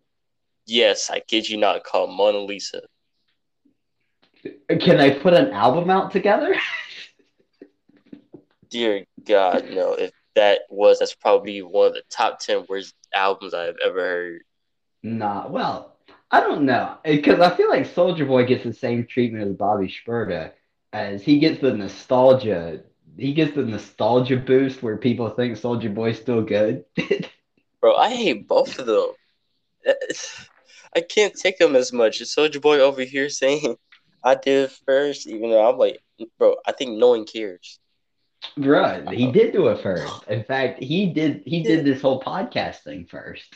[0.66, 2.82] Yes, I kid you not, called Mona Lisa.
[4.44, 6.56] Can they put an album out together?
[8.74, 9.94] Dear God, no.
[9.94, 14.42] If that was, that's probably one of the top ten worst albums I've ever heard.
[15.04, 15.96] Nah, well,
[16.32, 16.98] I don't know.
[17.06, 20.54] Eh, because I feel like Soulja Boy gets the same treatment as Bobby Shmurda,
[20.92, 22.82] as he gets the nostalgia.
[23.16, 26.84] He gets the nostalgia boost where people think Soulja Boy's still good.
[27.80, 29.10] Bro, I hate both of them.
[30.96, 32.22] I can't take them as much.
[32.22, 33.76] Soulja Boy over here saying
[34.24, 36.00] I did it first, even though I'm like,
[36.40, 37.80] bro, I think no one cares.
[38.58, 40.24] Bruh, he did do it first.
[40.28, 43.56] In fact, he did he did this whole podcast thing first.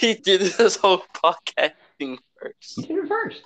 [0.00, 2.74] He did this whole podcasting first.
[2.76, 3.42] He did it first.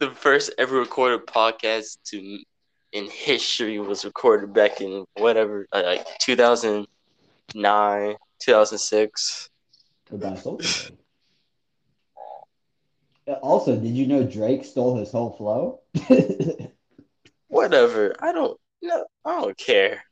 [0.00, 2.38] the first ever recorded podcast to
[2.92, 9.50] in history was recorded back in whatever uh, like 2009 2006
[10.10, 10.96] So by Soulja Boy.
[13.28, 15.80] Uh, Also, did you know Drake stole his whole flow?
[17.48, 20.04] whatever i don't no i don't care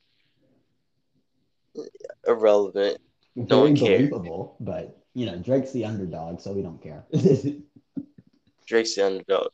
[2.26, 2.98] irrelevant
[3.46, 4.10] Don't care.
[4.60, 7.04] but you know, Drake's the underdog, so we don't care.
[8.66, 9.48] drake's the underdog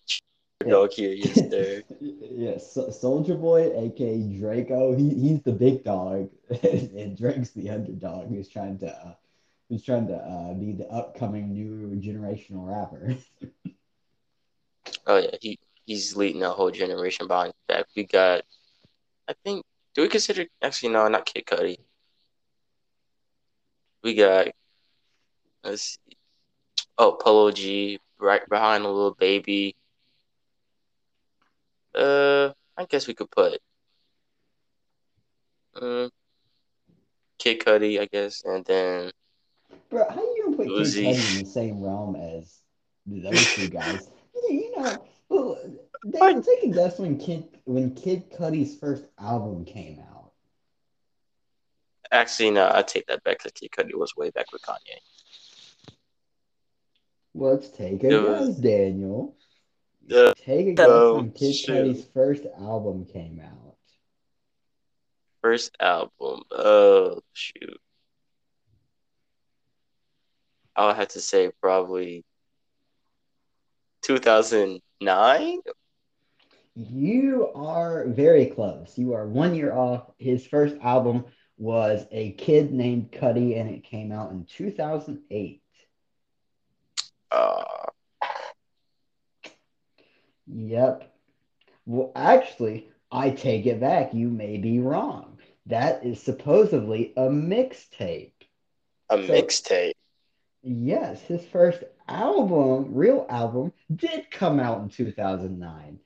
[0.60, 6.30] underdog here yes sir yes, so- Soulja Boy, aka Draco, he, he's the big dog,
[6.62, 9.14] and Drake's the underdog who's trying to uh,
[9.68, 13.16] who's trying to uh, be the upcoming new generational rapper.
[15.06, 18.42] oh yeah he he's leading a whole generation behind his back we got
[19.28, 19.64] i think
[19.94, 21.76] do we consider actually no not kid cudi
[24.02, 24.48] we got
[25.64, 26.16] let's see
[26.98, 29.76] oh polo g right behind a little baby
[31.94, 33.60] uh i guess we could put
[35.80, 36.10] um,
[37.38, 39.10] kid cudi i guess and then
[39.90, 41.04] Bro, how do you gonna put Kid Uzi.
[41.04, 42.60] Cudi in the same realm as
[43.06, 44.10] those two guys?
[44.48, 45.07] you know,
[46.12, 46.26] well, What?
[46.28, 50.32] Daniel, take a guess when Kid when Kid Cudi's first album came out.
[52.10, 54.98] actually no i take that back because kid cudi was way back with kanye
[57.34, 59.36] Let's take a It was- guess, Daniel.
[60.10, 61.72] Uh, take a guess oh, when Kid shoot.
[61.74, 63.76] Cudi's first album came out.
[65.42, 66.42] First album.
[66.50, 67.78] Oh shoot.
[70.74, 72.24] I'll have to say probably
[74.02, 75.58] 2009.
[76.78, 78.96] You are very close.
[78.96, 80.12] You are one year off.
[80.18, 81.24] His first album
[81.56, 85.62] was A Kid Named Cudi, and it came out in 2008.
[87.32, 87.64] Uh,
[90.46, 91.12] Yep.
[91.86, 94.14] Well, actually, I take it back.
[94.14, 95.38] You may be wrong.
[95.66, 98.32] That is supposedly a mixtape.
[99.10, 99.92] a So, mixtape.
[100.62, 105.98] yes, his first album, real album, did come out in 2009.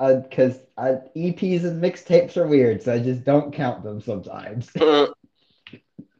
[0.00, 4.70] Because uh, EPs and mixtapes are weird, so I just don't count them sometimes.
[4.70, 5.12] Mm,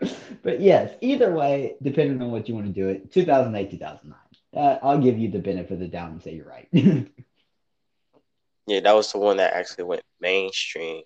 [0.42, 4.18] But yes, either way, depending on what you want to do it, 2008, 2009.
[4.56, 6.66] Uh, I'll give you the benefit of the doubt and say you're right.
[6.72, 7.02] yeah,
[8.80, 11.02] that was the one that actually went mainstream.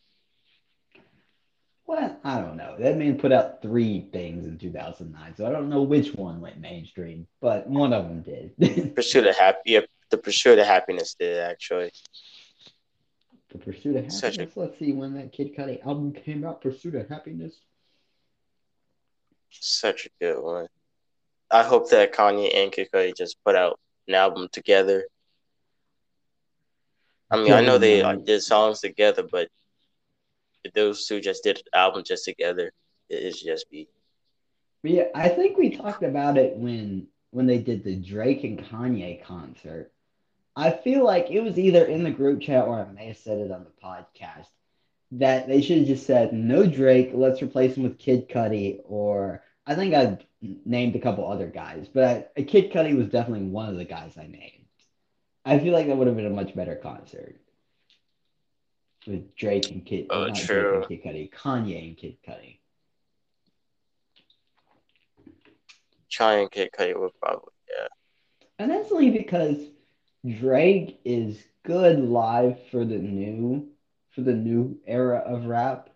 [1.86, 2.76] Well, I don't know.
[2.78, 6.58] That man put out three things in 2009, so I don't know which one went
[6.58, 8.94] mainstream, but one of them did.
[8.94, 9.58] Pursuit of happy.
[9.66, 11.92] Yeah, the pursuit of happiness did actually.
[13.54, 14.56] The Pursuit of Such a Happiness.
[14.56, 16.60] Let's see when that Kid Cudi album came out.
[16.60, 17.60] Pursuit of Happiness.
[19.50, 20.66] such a good one.
[21.50, 25.04] I hope that Kanye and Kid Cudi just put out an album together.
[27.30, 29.48] I mean, I know they uh, did songs together, but
[30.64, 32.72] if those two just did an album just together,
[33.08, 33.88] it is just be.
[34.82, 39.24] Yeah, I think we talked about it when when they did the Drake and Kanye
[39.24, 39.92] concert.
[40.56, 43.38] I feel like it was either in the group chat or I may have said
[43.38, 44.46] it on the podcast
[45.12, 49.42] that they should have just said no Drake, let's replace him with Kid Cudi, or
[49.66, 50.18] I think I
[50.64, 54.16] named a couple other guys, but I, Kid Cudi was definitely one of the guys
[54.16, 54.50] I named.
[55.44, 57.36] I feel like that would have been a much better concert
[59.06, 60.84] with Drake and Kid, Oh, true.
[60.86, 62.58] Drake and Kid Cudi, Kanye and Kid Cudi.
[66.10, 67.88] Kanye and Kid Cudi would probably yeah.
[68.58, 69.58] And that's only because
[70.26, 73.68] Drake is good live for the new
[74.10, 75.90] for the new era of rap.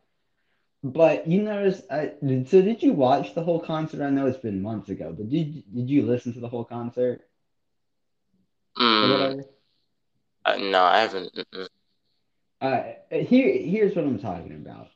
[0.82, 2.12] But you notice, I,
[2.46, 4.02] so did you watch the whole concert?
[4.04, 7.22] I know it's been months ago, but did did you listen to the whole concert
[8.78, 9.44] Mm,
[10.44, 11.34] uh, no, I haven't.
[11.34, 11.68] Mm-mm.
[12.60, 14.88] Uh, here here's what I'm talking about.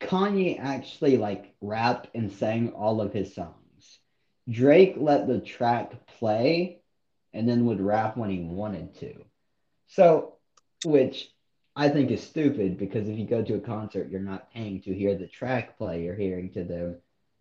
[0.00, 4.00] Kanye actually like rapped and sang all of his songs.
[4.48, 6.77] Drake let the track play
[7.38, 9.14] and then would rap when he wanted to.
[9.86, 10.34] So,
[10.84, 11.30] which
[11.76, 14.92] I think is stupid because if you go to a concert, you're not paying to
[14.92, 16.96] hear the track play, you're hearing to them,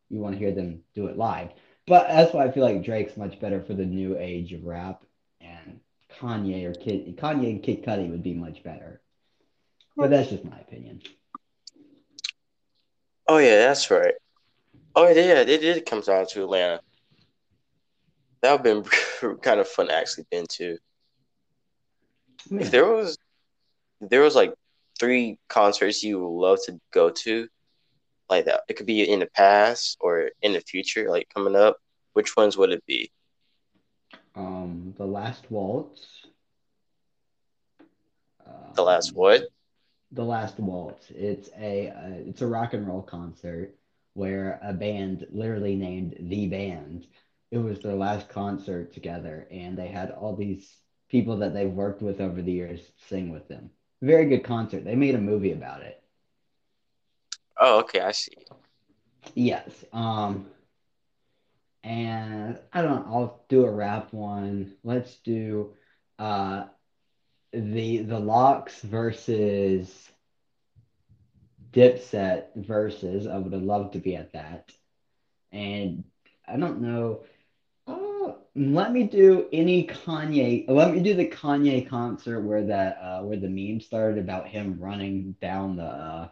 [0.09, 1.49] you want to hear them do it live.
[1.87, 5.03] But that's why I feel like Drake's much better for the new age of rap,
[5.41, 5.79] and
[6.19, 9.01] Kanye or Kid Kanye and Kid Cudi would be much better.
[9.95, 11.01] But that's just my opinion.
[13.27, 14.13] Oh yeah, that's right.
[14.95, 16.81] Oh yeah, they did come down to Atlanta.
[18.41, 18.83] That would have
[19.21, 20.77] been kind of fun to actually been to.
[22.49, 22.61] Yeah.
[22.61, 23.17] If there was,
[24.01, 24.53] if there was like
[24.99, 27.47] three concerts you would love to go to,
[28.29, 28.61] like that.
[28.67, 31.77] It could be in the past or in the future, like coming up.
[32.13, 33.11] Which ones would it be?
[34.35, 36.25] Um, the last waltz.
[38.75, 39.41] The last Um, what?
[40.11, 41.11] The Last Waltz.
[41.11, 43.75] It's a uh, it's a rock and roll concert
[44.13, 47.07] where a band literally named The Band.
[47.51, 50.75] It was their last concert together, and they had all these
[51.09, 53.69] people that they've worked with over the years sing with them.
[54.01, 54.83] Very good concert.
[54.83, 56.03] They made a movie about it.
[57.59, 58.33] Oh, okay, I see.
[59.33, 59.85] Yes.
[59.93, 60.47] Um,
[61.83, 64.73] and I don't know, I'll do a rap one.
[64.83, 65.73] Let's do
[66.19, 66.65] uh
[67.53, 70.11] the the LOX versus
[71.71, 74.71] Dipset versus I would have loved to be at that.
[75.51, 76.03] And
[76.47, 77.23] I don't know.
[78.57, 80.65] Let me do any Kanye.
[80.67, 84.77] Let me do the Kanye concert where that uh where the meme started about him
[84.79, 86.29] running down the uh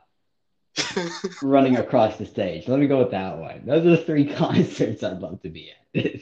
[1.43, 2.67] running across the stage.
[2.67, 3.61] Let me go with that one.
[3.67, 6.21] Those are the three concerts I'd love to be at.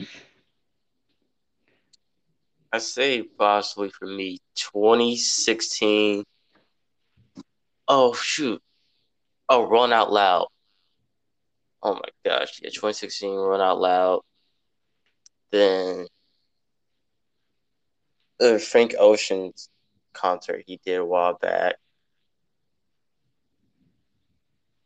[2.72, 6.24] I say possibly for me 2016.
[7.88, 8.62] Oh shoot.
[9.50, 10.46] Oh, Rolling Loud.
[11.82, 14.22] Oh my gosh, yeah, 2016 Rolling Loud.
[15.52, 16.06] Then
[18.38, 19.68] the Frank Ocean's
[20.14, 21.76] concert he did a while back.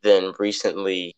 [0.03, 1.17] Then recently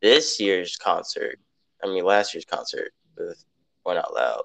[0.00, 1.40] this year's concert.
[1.82, 3.42] I mean last year's concert with
[3.84, 4.42] Rolling Loud.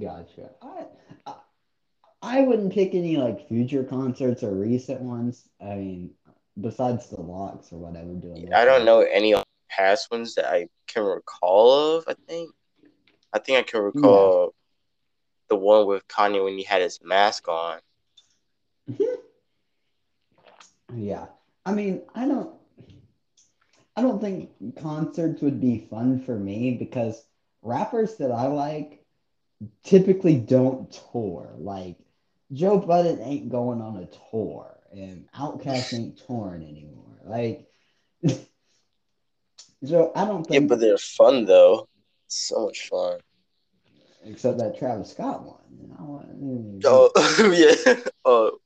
[0.00, 0.50] Gotcha.
[0.60, 0.86] I,
[1.26, 1.34] I
[2.22, 5.48] I wouldn't pick any like future concerts or recent ones.
[5.60, 6.10] I mean,
[6.60, 8.12] besides the LOX or whatever.
[8.12, 9.34] Doing I don't know any
[9.76, 12.04] past ones that I can recall of.
[12.08, 12.50] I think.
[13.32, 14.54] I think I can recall
[15.48, 17.78] the one with Kanye when he had his mask on.
[18.90, 20.98] Mm-hmm.
[20.98, 21.26] yeah,
[21.64, 22.52] I mean, I don't,
[23.96, 24.50] I don't think
[24.80, 27.24] concerts would be fun for me because
[27.62, 29.04] rappers that I like
[29.84, 31.54] typically don't tour.
[31.56, 31.96] Like
[32.52, 37.18] Joe Budden ain't going on a tour, and Outkast ain't touring anymore.
[37.24, 37.66] Like,
[39.84, 40.62] so I don't think.
[40.62, 41.88] Yeah, but they're fun though.
[42.28, 43.18] So much fun.
[44.24, 45.58] Except that Travis Scott one.
[45.80, 47.10] You know?
[47.18, 47.52] Oh
[47.86, 47.94] yeah.
[48.24, 48.58] Oh.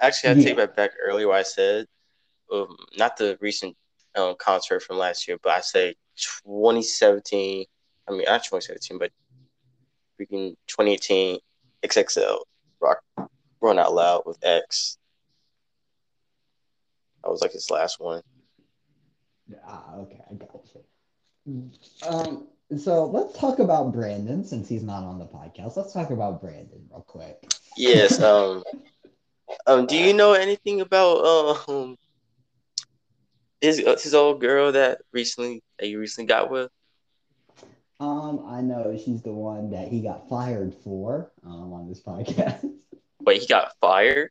[0.00, 1.28] Actually, I take that back earlier.
[1.28, 1.86] What I said,
[2.52, 3.76] um, not the recent
[4.16, 7.64] um, concert from last year, but I say 2017.
[8.06, 9.10] I mean, not 2017, but
[10.18, 11.38] freaking 2018
[11.84, 12.38] XXL
[12.80, 12.98] Rock
[13.60, 14.98] Rolling Loud with X.
[17.22, 18.22] That was like his last one.
[19.66, 21.70] Ah, okay, I got you.
[22.06, 25.76] Um, so let's talk about Brandon since he's not on the podcast.
[25.76, 27.50] Let's talk about Brandon real quick.
[27.76, 28.20] Yes.
[28.22, 28.62] Um.
[29.66, 29.86] um.
[29.86, 31.24] Do you know anything about
[31.68, 31.96] um
[33.60, 36.70] his his old girl that recently that you recently got with?
[38.00, 42.70] Um, I know she's the one that he got fired for um, on this podcast.
[43.22, 44.30] Wait, he got fired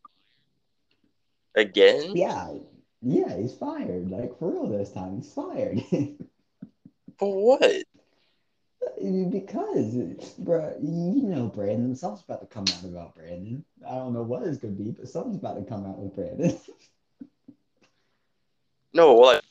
[1.56, 2.12] again?
[2.16, 2.54] Yeah,
[3.02, 4.10] yeah, he's fired.
[4.10, 5.82] Like for real this time, he's fired.
[7.18, 7.84] for what?
[9.30, 9.96] Because,
[10.40, 11.96] bro, you know Brandon.
[11.96, 13.64] Something's about to come out about Brandon.
[13.88, 16.58] I don't know what it's gonna be, but something's about to come out with Brandon.
[18.94, 19.44] no, what?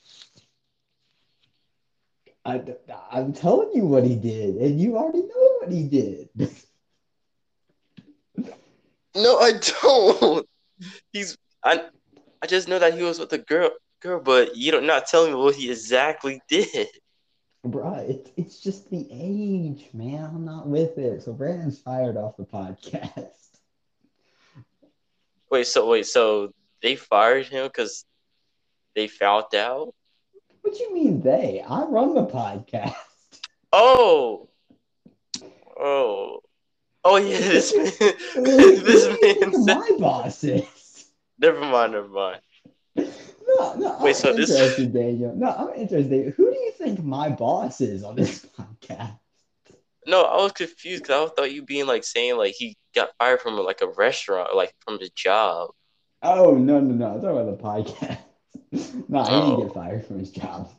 [2.44, 2.62] I,
[3.10, 6.28] I'm telling you what he did, and you already know what he did.
[9.14, 10.46] no, I don't.
[11.12, 11.88] He's I.
[12.42, 13.70] I just know that he was with a girl,
[14.00, 16.88] girl, but you don't not telling me what he exactly did.
[17.64, 20.24] Bro, it, it's just the age, man.
[20.24, 21.22] I'm not with it.
[21.22, 23.30] So Brandon's fired off the podcast.
[25.50, 28.04] Wait, so wait, so they fired him because
[28.94, 29.94] they found out?
[30.62, 31.60] What do you mean they?
[31.60, 32.94] I run the podcast.
[33.72, 34.48] Oh.
[35.78, 36.40] Oh.
[37.04, 37.92] Oh yeah, this man.
[38.44, 39.64] this man.
[39.66, 40.64] My bosses.
[41.38, 41.92] Never mind.
[41.92, 42.40] Never mind.
[42.96, 43.98] No, no.
[44.00, 45.02] Wait, I'm so interested, this...
[45.02, 45.34] Daniel.
[45.36, 46.34] No, I'm interested.
[46.34, 49.18] Who do you think my boss is on this podcast?
[50.06, 53.40] No, I was confused because I thought you being like saying like he got fired
[53.40, 55.70] from like a restaurant, like from the job.
[56.22, 57.14] Oh no, no, no!
[57.14, 58.18] I'm talking about the podcast.
[59.08, 59.72] no, he didn't get oh.
[59.74, 60.70] fired from his job.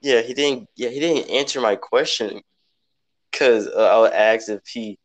[0.00, 0.68] Yeah, he didn't.
[0.74, 2.40] Yeah, he didn't answer my question
[3.30, 4.98] because uh, I asked if he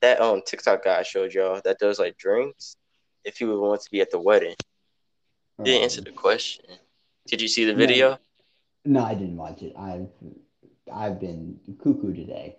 [0.00, 2.76] that um TikTok guy I showed y'all that does like drinks,
[3.24, 4.54] if he would want to be at the wedding.
[5.62, 6.64] Didn't answer the um, question.
[7.26, 8.18] Did you see the video?
[8.84, 9.74] No, no I didn't watch it.
[9.78, 10.08] I've
[10.92, 12.56] I've been cuckoo today.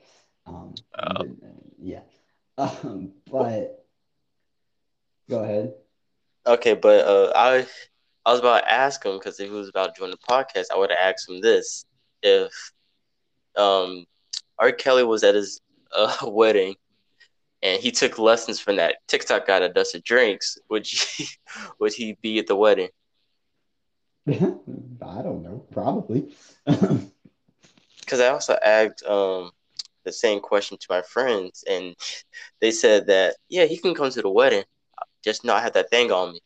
[0.47, 1.25] Um, oh.
[1.81, 2.01] yeah,
[2.57, 3.85] um, but
[5.29, 5.73] go ahead.
[6.47, 7.65] Okay, but uh, I
[8.25, 10.65] I was about to ask him because if he was about to join the podcast,
[10.71, 11.85] I would have asked him this:
[12.21, 12.71] if
[13.55, 14.05] um,
[14.57, 14.71] R.
[14.71, 15.59] Kelly was at his
[15.93, 16.75] uh, wedding
[17.65, 21.27] and he took lessons from that TikTok guy that does the drinks, would he
[21.79, 22.89] would he be at the wedding?
[24.27, 26.31] I don't know, probably.
[27.99, 29.49] Because I also asked um,
[30.03, 31.95] the same question to my friends, and
[32.61, 34.63] they said that yeah, he can come to the wedding
[35.23, 36.41] just not have that thing on me.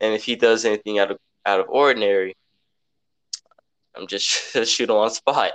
[0.00, 2.34] and if he does anything out of out of ordinary,
[3.94, 4.24] I'm just
[4.66, 5.52] shoot him on spot.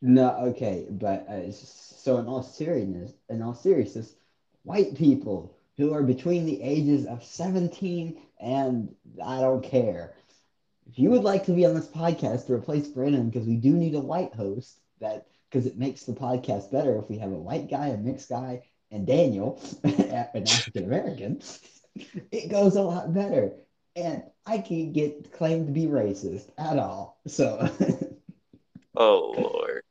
[0.00, 1.42] No, okay, but uh,
[1.98, 4.14] so in all seriousness, in all seriousness,
[4.62, 8.94] white people who are between the ages of 17 and
[9.24, 10.14] I don't care.
[10.88, 13.72] If you would like to be on this podcast to replace Brennan, because we do
[13.72, 17.36] need a white host, that because it makes the podcast better if we have a
[17.36, 21.42] white guy, a mixed guy, and Daniel, an African American,
[22.32, 23.52] it goes a lot better.
[23.96, 27.20] And I can't get claimed to be racist at all.
[27.26, 27.68] So,
[28.96, 29.82] oh Lord.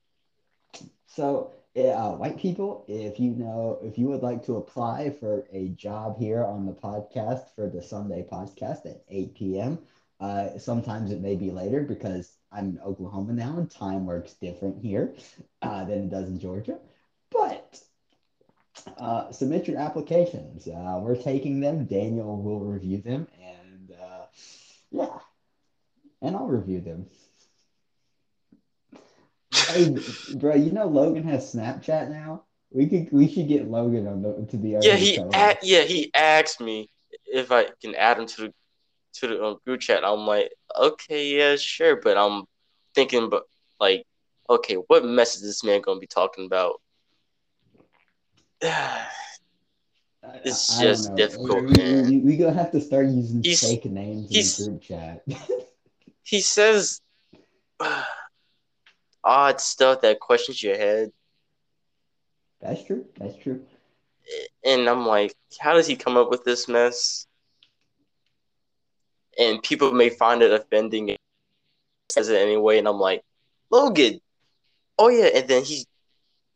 [1.07, 5.69] So, uh, white people, if you know, if you would like to apply for a
[5.69, 9.79] job here on the podcast for the Sunday podcast at 8 p.m.,
[10.19, 14.79] uh, sometimes it may be later because I'm in Oklahoma now and time works different
[14.81, 15.13] here
[15.61, 16.79] uh, than it does in Georgia.
[17.31, 17.81] But
[18.97, 20.67] uh, submit your applications.
[20.67, 21.85] Uh, we're taking them.
[21.85, 24.25] Daniel will review them, and uh,
[24.91, 25.19] yeah,
[26.21, 27.07] and I'll review them.
[29.67, 29.95] Hey,
[30.33, 32.43] bro, you know Logan has Snapchat now.
[32.71, 36.11] We could we should get Logan on the, to our yeah he a- yeah he
[36.13, 36.89] asked me
[37.25, 38.53] if I can add him to the
[39.13, 40.03] to the um, group chat.
[40.03, 42.43] I'm like okay yeah sure, but I'm
[42.93, 43.43] thinking but
[43.79, 44.05] like
[44.49, 46.81] okay, what mess is this man gonna be talking about?
[50.43, 52.09] It's I- just difficult, we, man.
[52.09, 55.23] We, we gonna have to start using He's- fake names in the group chat.
[56.23, 57.01] he says
[59.27, 61.11] odd stuff that questions your head,
[62.61, 63.05] That's true.
[63.19, 63.61] That's true.
[64.65, 67.27] and I'm like, how does he come up with this mess?
[69.37, 71.15] And people may find it offending,
[72.09, 73.23] says it anyway, and I'm like,
[73.69, 74.19] Logan,
[74.97, 75.85] oh yeah, and then he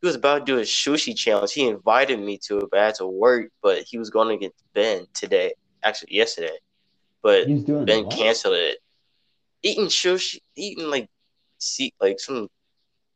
[0.00, 1.52] he was about to do a sushi challenge.
[1.52, 3.50] He invited me to it, but I had to work.
[3.62, 5.54] But he was going to get Ben today,
[5.84, 6.58] actually yesterday,
[7.22, 7.46] but
[7.86, 8.78] Ben canceled it.
[9.62, 11.08] Eating sushi, eating like
[11.58, 12.48] see like some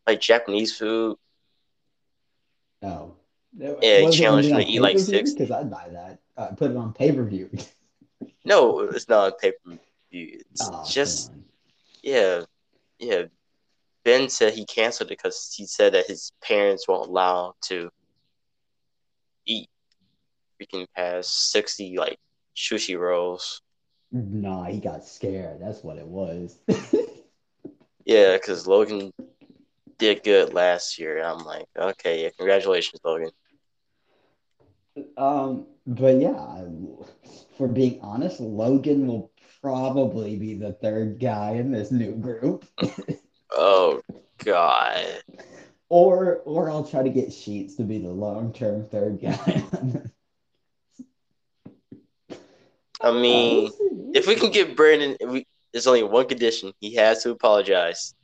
[0.06, 1.16] like Japanese food.
[2.82, 3.14] Oh.
[3.58, 5.32] Yeah, he challenged me to eat like six.
[5.32, 6.18] Because I'd buy that.
[6.36, 7.50] Uh, put it on pay per view.
[8.46, 9.76] No, it's not a pay per
[10.10, 10.40] view.
[10.50, 11.32] It's oh, just
[12.02, 12.42] yeah,
[13.00, 13.24] yeah.
[14.04, 17.90] Ben said he canceled it because he said that his parents won't allow him to
[19.46, 19.68] eat
[20.58, 22.18] freaking past sixty like
[22.56, 23.62] sushi rolls.
[24.12, 25.60] Nah, he got scared.
[25.60, 26.56] That's what it was.
[28.06, 29.12] Yeah, because Logan
[29.98, 31.22] did good last year.
[31.22, 33.30] I'm like, okay, yeah, congratulations, Logan.
[35.16, 36.64] um, but yeah,
[37.56, 39.30] for being honest, Logan will
[39.62, 42.64] probably be the third guy in this new group.
[43.56, 44.02] Oh
[44.44, 45.22] God.
[45.88, 49.62] Or or I'll try to get Sheets to be the long term third guy.
[53.00, 53.70] I mean,
[54.14, 58.15] if we can get Brandon, we, there's only one condition: he has to apologize.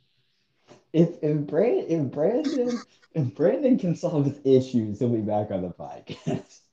[0.93, 2.81] If if Brandon if Brandon
[3.13, 6.59] if Brandon can solve his issues, he'll be back on the podcast.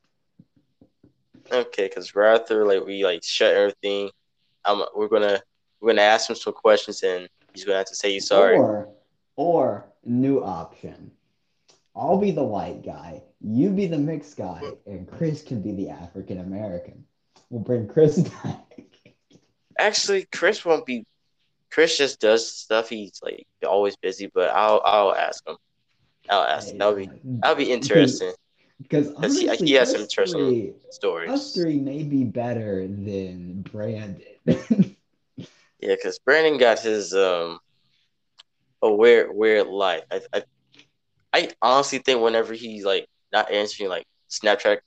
[1.52, 4.10] Okay, because rather like we like shut everything,
[4.64, 5.40] I'm we're gonna
[5.80, 8.56] we're gonna ask him some questions and he's gonna have to say he's sorry.
[8.56, 8.88] Or
[9.34, 11.10] or new option.
[11.96, 15.88] I'll be the white guy, you be the mixed guy, and Chris can be the
[15.88, 17.04] African American.
[17.48, 18.80] We'll bring Chris back.
[19.78, 21.04] Actually, Chris won't be.
[21.72, 22.88] Chris just does stuff.
[22.88, 25.56] He's like always busy, but I'll I'll ask him.
[26.28, 26.68] I'll ask.
[26.72, 26.78] Him.
[26.78, 27.08] That'll be
[27.40, 28.32] that'll be interesting
[28.80, 29.08] Because
[29.40, 30.74] he- he has some interesting three-
[31.30, 34.22] Us three may be better than Brandon.
[35.82, 37.58] Yeah, because Brandon got his um
[38.82, 40.02] a weird weird life.
[40.10, 40.42] I, I
[41.32, 44.78] I honestly think whenever he's like not answering like Snapchat,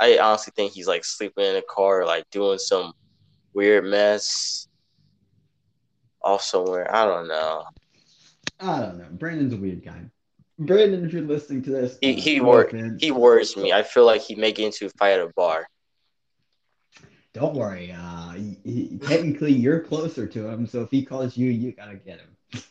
[0.00, 2.92] I honestly think he's like sleeping in a car, like doing some
[3.54, 4.67] weird mess
[6.22, 6.94] off somewhere.
[6.94, 7.64] I don't know.
[8.60, 9.06] I don't know.
[9.12, 10.00] Brandon's a weird guy.
[10.58, 13.72] Brandon, if you're listening to this, He uh, he wor- he worries me.
[13.72, 15.68] I feel like he may get into a fight at a bar.
[17.32, 17.94] Don't worry.
[17.96, 21.94] Uh, he, he- technically, you're closer to him, so if he calls you, you gotta
[21.94, 22.62] get him.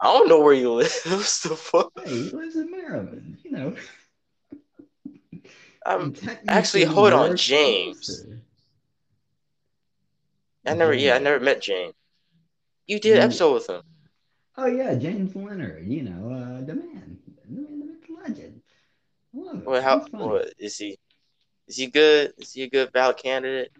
[0.00, 1.02] I don't know where he lives.
[1.42, 1.92] the fuck?
[2.02, 3.36] Hey, he lives in Maryland.
[3.44, 3.76] You know.
[5.86, 6.14] Um,
[6.48, 8.06] actually, hold on, James.
[8.06, 8.40] closer.
[10.66, 11.94] I never yeah I never met James.
[12.90, 13.82] You did an episode with him.
[14.56, 15.86] Oh yeah, James Leonard.
[15.86, 18.62] You know, uh, the man, the man, the legend.
[19.32, 19.64] I love it.
[19.64, 20.98] Well, how what, is he?
[21.68, 22.32] Is he good?
[22.38, 23.70] Is he a good ballot candidate?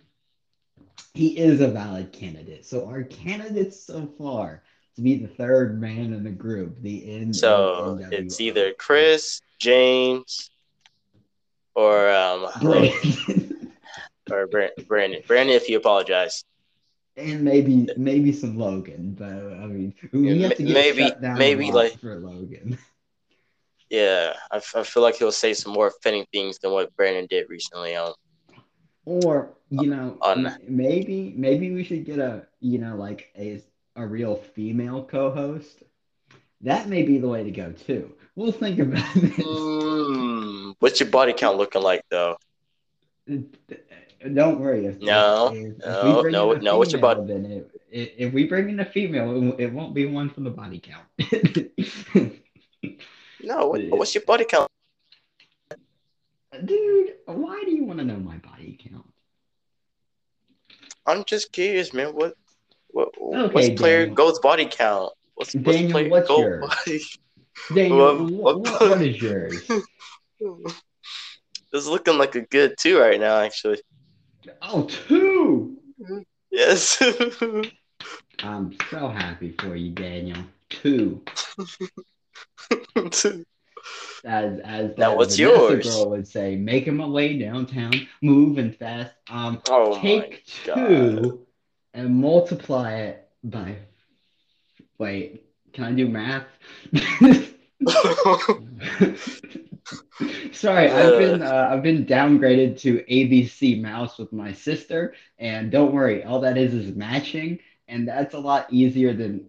[1.12, 2.64] He is a valid candidate.
[2.64, 4.62] So our candidates so far
[4.94, 7.34] to be the third man in the group, the end.
[7.34, 10.50] So it's either Chris, James,
[11.74, 13.72] or um, Brandon.
[14.30, 15.24] or Brandon.
[15.26, 16.44] Brandon, if you apologize,
[17.20, 21.38] and maybe maybe some Logan, but I mean we have to get maybe- shut down
[21.38, 22.78] maybe, like- for Logan.
[23.90, 27.26] yeah, I, f- I feel like he'll say some more offending things than what Brandon
[27.28, 27.94] did recently.
[27.96, 28.14] Um,
[29.04, 33.62] Or you know, On- maybe maybe we should get a you know like a
[33.96, 35.82] a real female co-host.
[36.62, 38.12] That may be the way to go too.
[38.36, 39.32] We'll think about this.
[39.32, 42.36] mm, what's your body count looking like though?
[44.34, 44.86] Don't worry.
[44.86, 48.44] If, No, if, if no, no, no, what's your female, Then it, it, if we
[48.44, 51.06] bring in a female, it, won't- it won't be one from the body count.
[53.42, 54.68] No, what, what's your body count?
[56.64, 59.06] Dude, why do you want to know my body count?
[61.06, 62.08] I'm just curious, man.
[62.08, 62.34] What
[62.88, 64.14] what Okay, what's player Daniel.
[64.14, 65.12] Gault's body count?
[65.34, 66.60] What's, what's Daniel, player what's gold yours?
[66.60, 67.00] body?
[67.74, 69.70] Daniel, what, what, what is yours?
[71.72, 73.80] It's looking like a good two right now, actually.
[74.62, 75.76] Oh, two!
[76.50, 77.02] Yes.
[78.42, 80.38] I'm so happy for you, Daniel.
[80.68, 81.22] Two.
[83.10, 83.44] two.
[84.24, 85.86] As as that what's yours?
[85.86, 89.14] girl would say, making my way downtown, moving fast.
[89.30, 91.46] Um, oh take two
[91.94, 93.76] and multiply it by
[94.98, 96.46] wait Can I do math?
[100.52, 105.92] Sorry, I've been uh, I've been downgraded to ABC Mouse with my sister, and don't
[105.92, 107.58] worry, all that is is matching,
[107.88, 109.46] and that's a lot easier than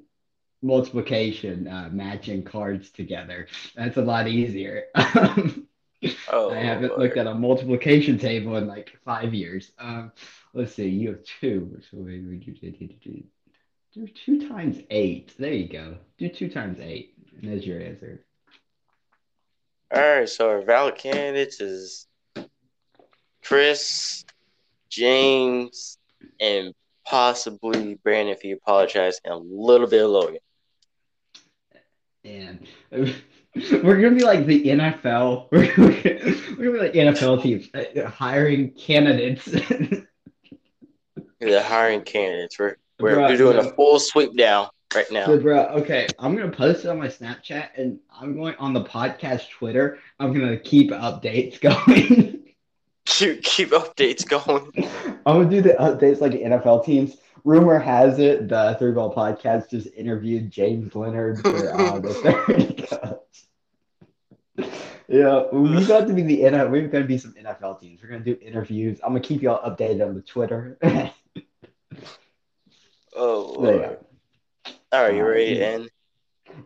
[0.61, 3.47] multiplication, uh, matching cards together.
[3.75, 4.85] That's a lot easier.
[4.95, 9.71] oh, I haven't looked at a multiplication table in like five years.
[9.79, 10.11] Um,
[10.53, 11.79] let's see, you have two.
[11.89, 13.23] So wait, would you do?
[13.93, 15.33] Do two times eight.
[15.37, 15.97] There you go.
[16.17, 17.15] Do two times eight.
[17.41, 18.23] And there's your answer.
[19.93, 22.07] All right, so our valid candidates is
[23.43, 24.23] Chris,
[24.89, 25.97] James,
[26.39, 26.73] and
[27.05, 30.39] possibly Brandon if he apologized, and a little bit of Logan.
[32.23, 35.47] And we're gonna be like the NFL.
[35.51, 39.43] We're gonna be like NFL teams uh, hiring candidates.
[41.41, 42.57] They're hiring candidates.
[42.57, 45.25] We're we're, Bruh, we're doing a full sweep down right now.
[45.25, 48.83] So, bro, okay, I'm gonna post it on my Snapchat, and I'm going on the
[48.83, 49.99] podcast Twitter.
[50.19, 52.43] I'm gonna keep updates going.
[53.05, 54.71] keep keep updates going.
[55.25, 57.17] I'm gonna do the updates like NFL teams.
[57.43, 62.87] Rumor has it the Three Ball Podcast just interviewed James Leonard for uh, the third
[62.87, 63.17] coach.
[65.07, 66.71] Yeah, we got to be the NFL.
[66.71, 68.01] We're gonna be some NFL teams.
[68.01, 68.99] We're gonna do interviews.
[69.03, 70.77] I'm gonna keep y'all updated on the Twitter.
[73.15, 73.97] oh.
[74.91, 75.89] All right, you ready to end?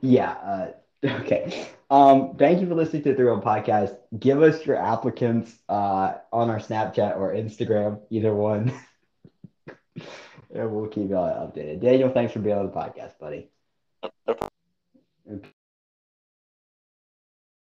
[0.02, 0.32] Yeah.
[0.32, 0.72] Uh,
[1.22, 1.68] okay.
[1.90, 3.96] Um, thank you for listening to the Three Podcast.
[4.18, 8.74] Give us your applicants uh, on our Snapchat or Instagram, either one.
[10.54, 11.82] and we'll keep y'all updated.
[11.82, 13.50] Daniel, thanks for being on the podcast, buddy.